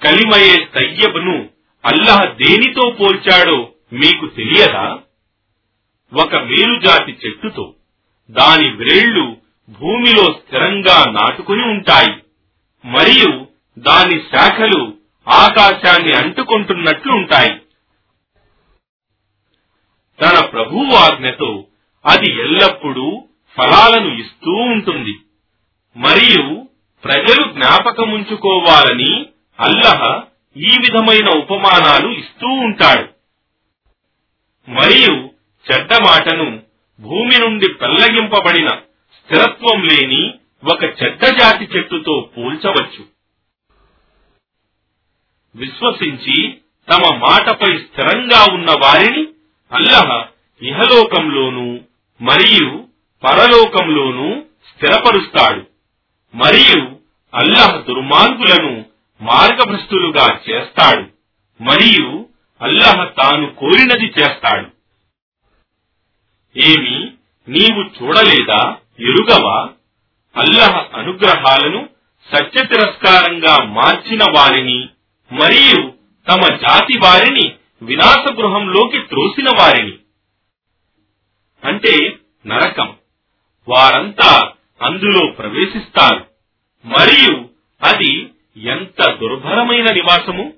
[0.04, 1.48] కలిమయే తయ్యబ్ను
[1.84, 4.98] అల్లహ దేనితో పోల్చాడో మీకు తెలియదా?
[6.14, 7.74] ఒక మేలుజాతి చెట్టుతో
[8.30, 9.36] దాని వ్రేళ్ళు
[9.70, 12.14] భూమిలో స్థిరంగా నాటుకుని ఉంటాయి.
[12.84, 14.94] మరియు దాని శాఖలు
[15.28, 17.58] ఆకాశాన్ని అంటుకుంటున్నట్లు ఉంటాయి.
[20.20, 21.66] తన ప్రభువు ఆజ్ఞతో
[22.06, 25.18] అది ఎల్లప్పుడూ ఫలాలను ఇస్తూ ఉంటుంది.
[25.96, 26.68] మరియు
[27.04, 29.26] ప్రజలు జ్ఞాపకముంచుకోవాలని
[29.60, 30.22] అల్లహ
[30.56, 33.08] ఈ విధమైన ఉపమానాలు ఇస్తూ ఉంటాడు.
[34.70, 35.30] మరియు
[35.72, 36.62] చెడ్డ మాటను
[37.00, 38.68] భూమి నుండి పెల్లగింపబడిన
[39.12, 40.34] స్థిరత్వం లేని
[40.72, 43.21] ఒక చెడ్డ జాతి చెట్టుతో పోల్చవచ్చు.
[45.56, 46.58] విశ్వసించి
[46.90, 49.28] తమ మాటపై స్థిరంగా ఉన్న వారిని
[49.72, 50.24] అల్లహ
[50.62, 51.80] ఇహలోకంలోనూ
[52.20, 52.88] మరియు
[53.24, 55.66] పరలోకంలోనూ స్థిరపరుస్తాడు.
[56.34, 56.96] మరియు
[57.34, 58.84] అల్లహ దుర్మార్గులను
[59.22, 61.06] మార్గభ్రష్టులుగా చేస్తాడు.
[61.62, 62.28] మరియు
[62.62, 64.70] అల్లహ తాను కోరినది చేస్తాడు.
[66.58, 67.12] ఏమి
[67.48, 68.76] నీవు చూడలేదా?
[69.00, 69.68] ఎరుగవా?
[70.36, 71.88] అల్లహ అనుగ్రహాలను
[72.32, 74.88] సత్య తిరస్కారంగా మార్చిన వారిని
[75.32, 75.92] మరియు
[76.28, 77.52] తమ జాతి వారిని
[77.82, 79.92] వినాశ గృహంలోకి త్రోసిన వారిని.
[81.64, 82.96] అంటే నరకం.
[83.68, 84.52] వారంతా
[84.82, 86.26] అందులో ప్రవేశిస్తారు.
[86.84, 87.48] మరియు
[87.82, 90.54] అది ఎంత దుర్భరమైన నివాసము?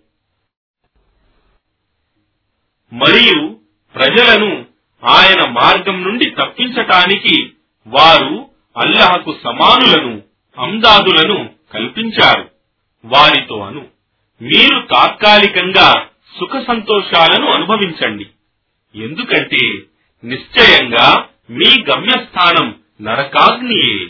[2.93, 3.61] మరియు
[3.95, 4.67] ప్రజలను
[5.05, 7.53] ఆయన మార్గం నుండి తప్పించటానికి
[7.87, 10.23] వారు అల్లహకు సమానులను
[10.59, 12.51] అందాదులను కల్పించారు.
[13.05, 13.94] వారితో అను.
[14.43, 16.07] మీరు తాత్కాలికంగా
[16.41, 18.27] సుఖ సంతోషాలను అనుభవించండి.
[18.95, 19.73] ఎందుకంటే
[20.25, 24.07] నిశ్చయంగా మీ గమ్యస్థానం నరకాగ్నియే.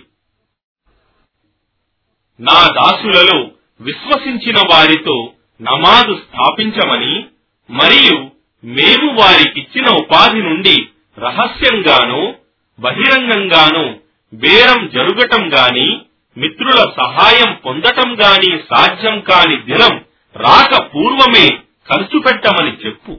[2.41, 3.51] నా దాసులలో
[3.81, 7.25] విశ్వసించిన వారితో నమాజు స్థాపించమని
[7.71, 8.31] మరియు
[8.65, 10.87] మేము వారికిచ్చిన ఉపాధి నుండి
[11.19, 12.35] రహస్యంగానో
[12.81, 13.95] బహిరంగంగానో
[14.35, 16.01] బేరం జరుగటం గాని
[16.39, 20.04] మిత్రుల సహాయం పొందటం గాని సాధ్యం కాని దినం
[20.37, 21.47] రాక పూర్వమే
[21.89, 23.15] ఖర్చు పెట్టమని చెప్పు.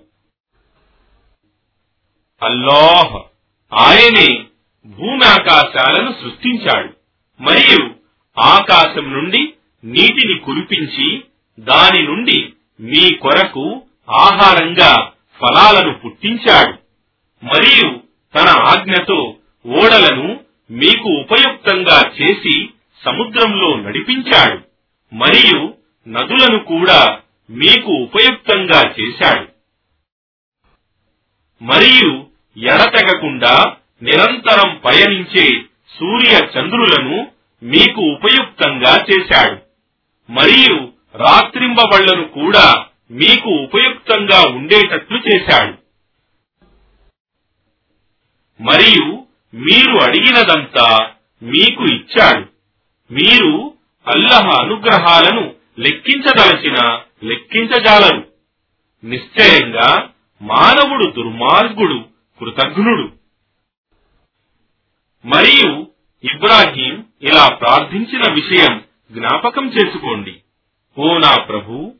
[2.42, 3.16] అల్లాహ్
[3.72, 4.30] ఆయనే
[4.86, 6.90] భూమి ఆకాశాలను సృష్టించాడు
[7.40, 7.82] మరియు
[8.38, 9.42] ఆకాశం నుండి
[9.84, 11.08] నీటిని కురిపించి
[11.58, 12.38] దాని నుండి
[12.80, 13.66] మీ కొరకు
[14.24, 14.92] ఆహారంగా
[15.42, 16.74] ఫలాలను పుట్టించాడు
[17.44, 17.88] మరియు
[18.34, 19.20] తన ఆజ్ఞతో
[19.66, 20.28] ఓడలను
[20.70, 22.56] మీకు ఉపయుక్తంగా చేసి
[23.02, 24.58] సముద్రంలో నడిపించాడు
[25.12, 25.60] మరియు
[26.08, 29.48] నదులను కూడా మీకు ఉపయుక్తంగా చేశాడు.
[31.64, 32.28] మరియు
[32.58, 35.62] ఎడతెగకుండా నిరంతరం పయనించే
[36.00, 37.32] సూర్య చంద్రులను
[37.64, 39.62] మీకు ఉపయుక్తంగా చేశాడు.
[40.32, 45.78] మరియు రాత్రింబవళ్ళను కూడా మీకు ఉపయుక్తంగా ఉండేటట్లు చేశాడు.
[48.62, 51.10] మరియు మీరు అడిగినదంతా
[51.44, 52.46] మీకు ఇచ్చాడు.
[53.14, 53.74] మీరు
[54.08, 58.28] అల్లహ అనుగ్రహాలను లెక్కించదలచిన లెక్కించజాలరు
[59.04, 60.10] నిశ్చయంగా
[60.42, 62.06] మానవుడు దుర్మార్గుడు
[62.40, 63.10] కృతజ్ఞుడు.
[65.26, 65.88] మరియు
[66.24, 70.36] ఇబ్రాహీం ఇలా ప్రార్థించిన విషయం జ్ఞాపకం చేసుకోండి.
[70.98, 71.96] ఓ నా ప్రభు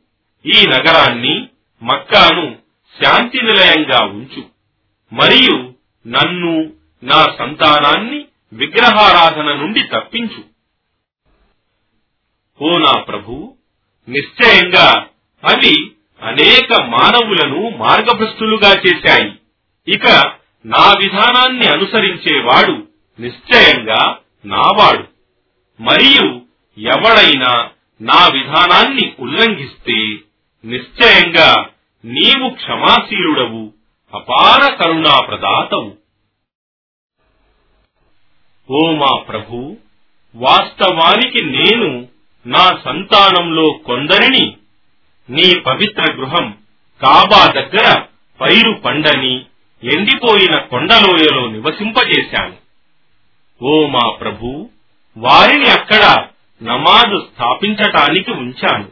[0.46, 1.48] ఈ నగరాన్ని
[1.82, 2.58] మక్కాను
[3.02, 4.44] శాంతి నిలయంగా ఉంచు.
[5.12, 5.74] మరియు
[6.08, 6.72] నన్ను
[7.02, 10.44] నా సంతానాన్ని విగ్రహారాధన నుండి తప్పించు.
[12.64, 13.55] ఓ నా ప్రభు
[14.08, 15.06] నిశ్చయంగా
[15.44, 15.90] అవి
[16.22, 19.32] అనేక మానవులను మార్గభ్రష్టులుగా చేశాయి.
[19.88, 20.32] ఇక
[20.66, 22.88] నా విధానాన్ని అనుసరించేవాడు
[23.20, 25.04] నిశ్చయంగా నావాడు.
[25.82, 26.40] మరియు
[26.78, 30.16] ఎవడైనా నా విధానాన్ని ఉల్లంఘిస్తే
[30.64, 31.66] నిశ్చయంగా
[32.04, 33.72] నీవు క్షమాశీలుడవు
[34.14, 35.96] అపార కరుణా ప్రదాతవు
[38.70, 39.76] ఓ మా ప్రభు
[40.34, 42.08] వాస్తవానికి నేను
[42.46, 44.56] నా సంతానంలో కొందరిని
[45.30, 46.58] నీ పవిత్ర గృహం
[47.02, 48.02] కాబా దగ్గర
[48.40, 49.44] పైరు పండని
[49.84, 52.56] ఎండిపోయిన కొండలోయలో నివసింపజేశాను.
[53.62, 54.70] ఓ మా ప్రభు
[55.16, 56.26] వారిని అక్కడ
[56.62, 58.88] నమాజు స్థాపించటానికి ఉంచాను.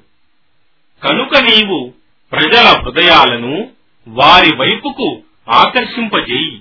[1.02, 1.92] కనుక నీవు
[2.32, 3.70] ప్రజల హృదయాలను
[4.08, 6.60] వారి వైపుకు ఆకర్షింపజేయి.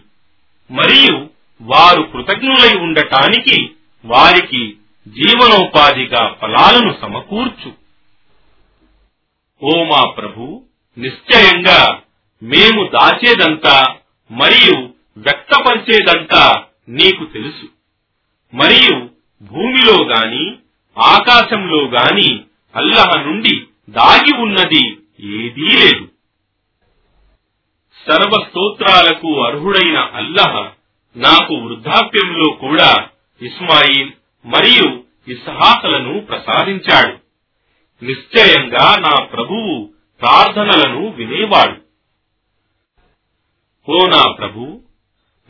[0.71, 1.29] మరియు
[1.61, 3.69] వారు కృతజ్ఞులై ఉండటానికి
[4.05, 4.73] వారికి
[5.07, 7.73] జీవనోపాధిగా ఫలాలను సమకూర్చు.
[9.63, 10.63] ఓ మా ప్రభు
[10.97, 12.01] నిశ్చయంగా
[12.43, 13.95] మేము దాచేదంతా
[14.31, 17.65] మరియు వ్యక్తపరిచేదంతా నీకు తెలుసు.
[18.55, 19.09] మరియు
[19.41, 20.55] భూమిలో గాని
[20.97, 22.39] ఆకాశంలో గాని
[22.75, 24.89] అల్లహ నుండి దాగి ఉన్నది
[25.19, 26.07] ఏదీ లేదు.
[28.09, 30.71] సర్వ స్తోత్రాలకు అర్హుడైన అల్లహ
[31.15, 33.07] నాకు వృద్ధాప్యంలో కూడా
[33.41, 34.11] ఇస్మాయిల్
[34.45, 37.17] మరియు ఇస్హాకులను ప్రసాదించాడు.
[38.05, 41.81] నిశ్చయంగా నా ప్రభువు ప్రార్థనలను వినేవాడు.
[43.91, 44.81] ఓ నా ప్రభు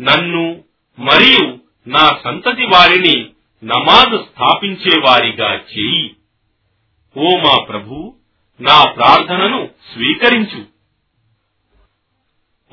[0.02, 0.64] నన్ను
[1.00, 3.30] మరియు నా సంతతి వారిని
[3.64, 6.16] నమాజ్ స్థాపించేవారిగా చేయి.
[7.18, 8.16] ఓ మా ప్రభు
[8.62, 10.66] నా ప్రార్థనను స్వీకరించు.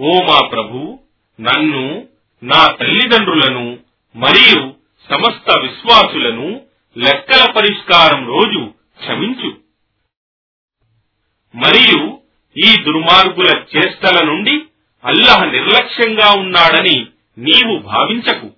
[0.01, 0.99] ఓ మా ప్రభు
[1.41, 2.09] నన్ను
[2.43, 3.79] నా తల్లిదండ్రులను
[4.17, 6.61] మరియు సమస్త విశ్వాసులను
[6.99, 9.57] లెక్కల పరిష్కారం రోజు క్షమించు.
[11.57, 12.21] మరియు
[12.57, 14.63] ఈ దుర్మార్గుల చేష్టల నుండి
[15.05, 17.07] అల్లహ నిర్లక్ష్యంగా ఉన్నాడని
[17.39, 18.51] నీవు భావించకు.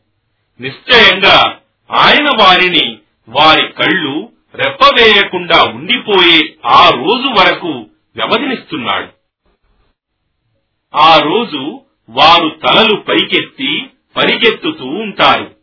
[0.61, 1.59] నిశ్చయంగా
[1.90, 7.86] ఆయన వారిని వారి కళ్ళు రెప్పవేయకుండా ఉండిపోయే ఆ రోజు వరకు
[8.16, 9.09] వ్యవధినిస్తున్నాడు.
[10.97, 13.86] ఆ రోజు వారు తలలు పైకెత్తి
[14.16, 15.61] పరిగెత్తుతూ ఉంటారు.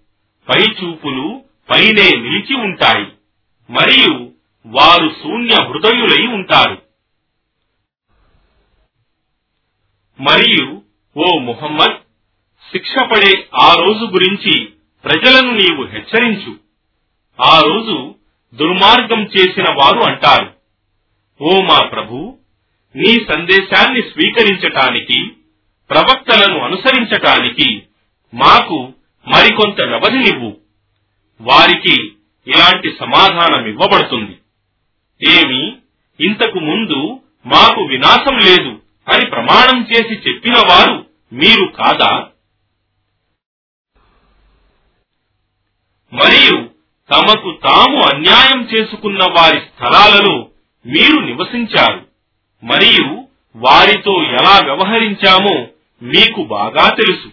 [0.49, 3.05] పై చూపులు పైనే నిలిచి ఉంటాయి
[3.69, 4.31] మరియు
[4.65, 6.81] వారు శూన్య హృదయులై ఉంటారు.
[10.19, 10.81] మరియు
[11.17, 11.97] ఓ ముహమ్మద్
[12.71, 14.73] శిక్ష పడే ఆ రోజు గురించి
[15.03, 16.55] ప్రజలను నీవు హెచ్చరించు.
[17.41, 18.15] ఆ రోజు
[18.55, 20.53] దుర్మార్గం చేసిన వారు అంటారు.
[21.41, 22.37] ఓ మా ప్రభు
[22.95, 25.31] నీ సందేశాన్ని స్వీకరించటానికి
[25.89, 27.83] ప్రవక్తలను అనుసరించటానికి
[28.33, 28.93] మాకు
[29.27, 30.57] మరికొంత వ్యవధినివ్వు
[31.41, 32.11] వారికి
[32.47, 34.37] ఇలాంటి సమాధానం ఇవ్వబడుతుంది.
[35.29, 35.77] ఏమి?
[36.25, 38.81] ఇంతకు ముందు మాకు వినాశం లేదు
[39.13, 42.27] అని ప్రమాణం చేసి చెప్పిన వారు మీరు కాదా?
[46.13, 46.69] మరియు
[47.13, 50.49] తమకు తాము అన్యాయం చేసుకున్న వారి స్థలాలలో
[50.85, 52.07] మీరు నివసించారు.
[52.63, 55.67] మరియు వారితో ఎలా వ్యవహరించామో
[56.01, 57.31] మీకు బాగా తెలుసు.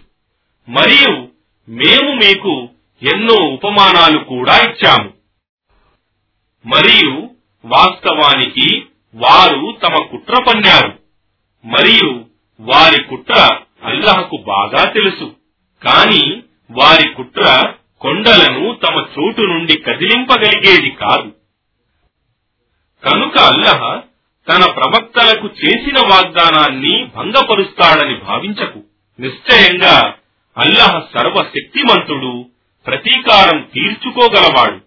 [0.69, 1.36] మరియు
[1.69, 2.69] మేము మీకు
[3.15, 5.13] ఎన్నో ఉపమానాలు కూడా ఇచ్చాము.
[6.65, 7.29] మరియు
[7.65, 10.99] వాస్తవానికి వారు తమ కుట్ర పన్నారు.
[11.65, 12.25] మరియు
[12.59, 15.35] వారి కుట్ర అల్లహకు బాగా తెలుసు.
[15.83, 21.31] కాని వారి కుట్ర కొండలను తమ చోటు నుండి కదిలింపగలిగేది కాదు.
[23.03, 24.01] కనుక అల్లహ
[24.49, 28.83] తన ప్రవక్తలకు చేసిన వాగ్దానాన్ని భంగపరుస్తాడని భావించకు.
[29.19, 30.13] నిశ్చయంగా
[30.57, 32.49] అల్లహ సర్వశక్తిమంతుడు
[32.87, 34.81] ప్రతీకారం తీర్చుకోగలవాడు.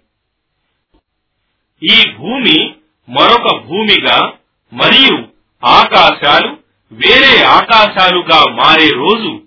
[1.82, 2.74] ఈ భూమి
[3.08, 4.32] మరొక భూమిగా
[4.72, 5.28] మరియు
[5.64, 6.56] ఆకాశాలు
[6.92, 9.42] వేరే ఆకాశాలుగా మారే రోజు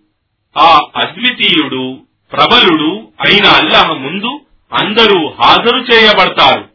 [0.57, 2.01] ఆ అద్వితీయుడు
[2.31, 4.41] ప్రబలుడు అయిన అల్లాహ్ ముందు
[4.73, 6.69] అందరూ హాజరు చేయబడతారు.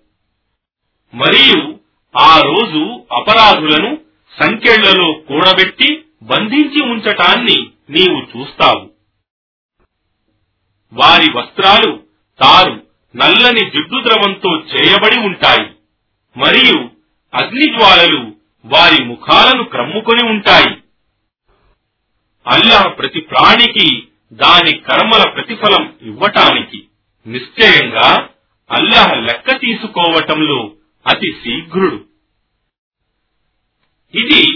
[1.15, 1.79] మరియు
[2.17, 3.99] ఆ రోజు అపరాధులను
[4.41, 8.98] సంఖ్యలలో కూడబెట్టి బంధించి ఉంచటాన్ని నీవు చూస్తావు.
[10.93, 12.03] వారి వస్త్రాలు
[12.41, 12.87] తారు
[13.17, 15.71] నల్లని జిడ్డు ద్రవంతో చేయబడి ఉంటాయి.
[16.37, 16.91] మరియు
[17.35, 18.33] అగ్నిజ్వాలలు
[18.65, 20.77] వారి ముఖాలను క్రమ్ముకొని ఉంటాయి.
[22.47, 26.85] అల్లాహ్ ప్రతి ప్రాణికి దాని కర్మల ప్రతిఫలం ఇవ్వటానికి
[27.27, 28.29] నిశ్చయంగా
[28.71, 30.73] అల్లాహ్ లెక్క తీసుకోవటంలో
[31.07, 32.05] అతి శీఘ్రుడు.
[34.15, 34.51] ఇది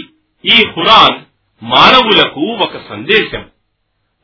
[0.45, 1.25] ఈ హురాన్
[1.63, 3.49] మానవులకు ఒక సందేశం.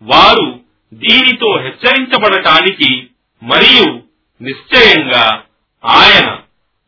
[0.01, 0.58] వారు
[0.93, 3.09] దీనితో హెచ్చరించబడటానికి
[3.43, 4.01] మరియు
[4.41, 5.43] నిశ్చయంగా
[5.85, 6.37] ఆయన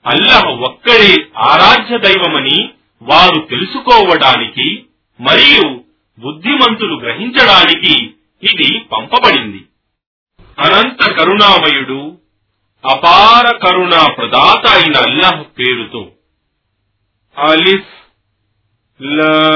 [0.05, 2.69] అల్లహ ఒక్కడే ఆరాధ్య దైవమని
[3.01, 4.83] వారు తెలుసుకోవడానికి
[5.21, 5.81] మరియు
[6.19, 8.11] బుద్ధిమంతులు గ్రహించడానికి
[8.43, 9.65] ఇది పంపబడింది.
[10.59, 12.17] అనంత కరుణామయుడు
[12.85, 16.11] అపార కరుణా ప్రదాత అయిన అల్లాహ్ పేరుతో.
[17.37, 17.93] అలిఫ్
[19.01, 19.51] లా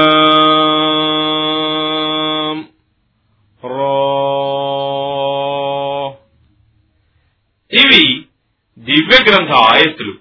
[8.96, 10.14] దివ్య గ్రంథ ఆయతులు.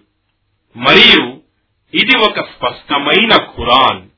[0.77, 1.41] మరియు
[1.93, 4.14] ఇది ఒక స్పష్టమైన ఖురాన్.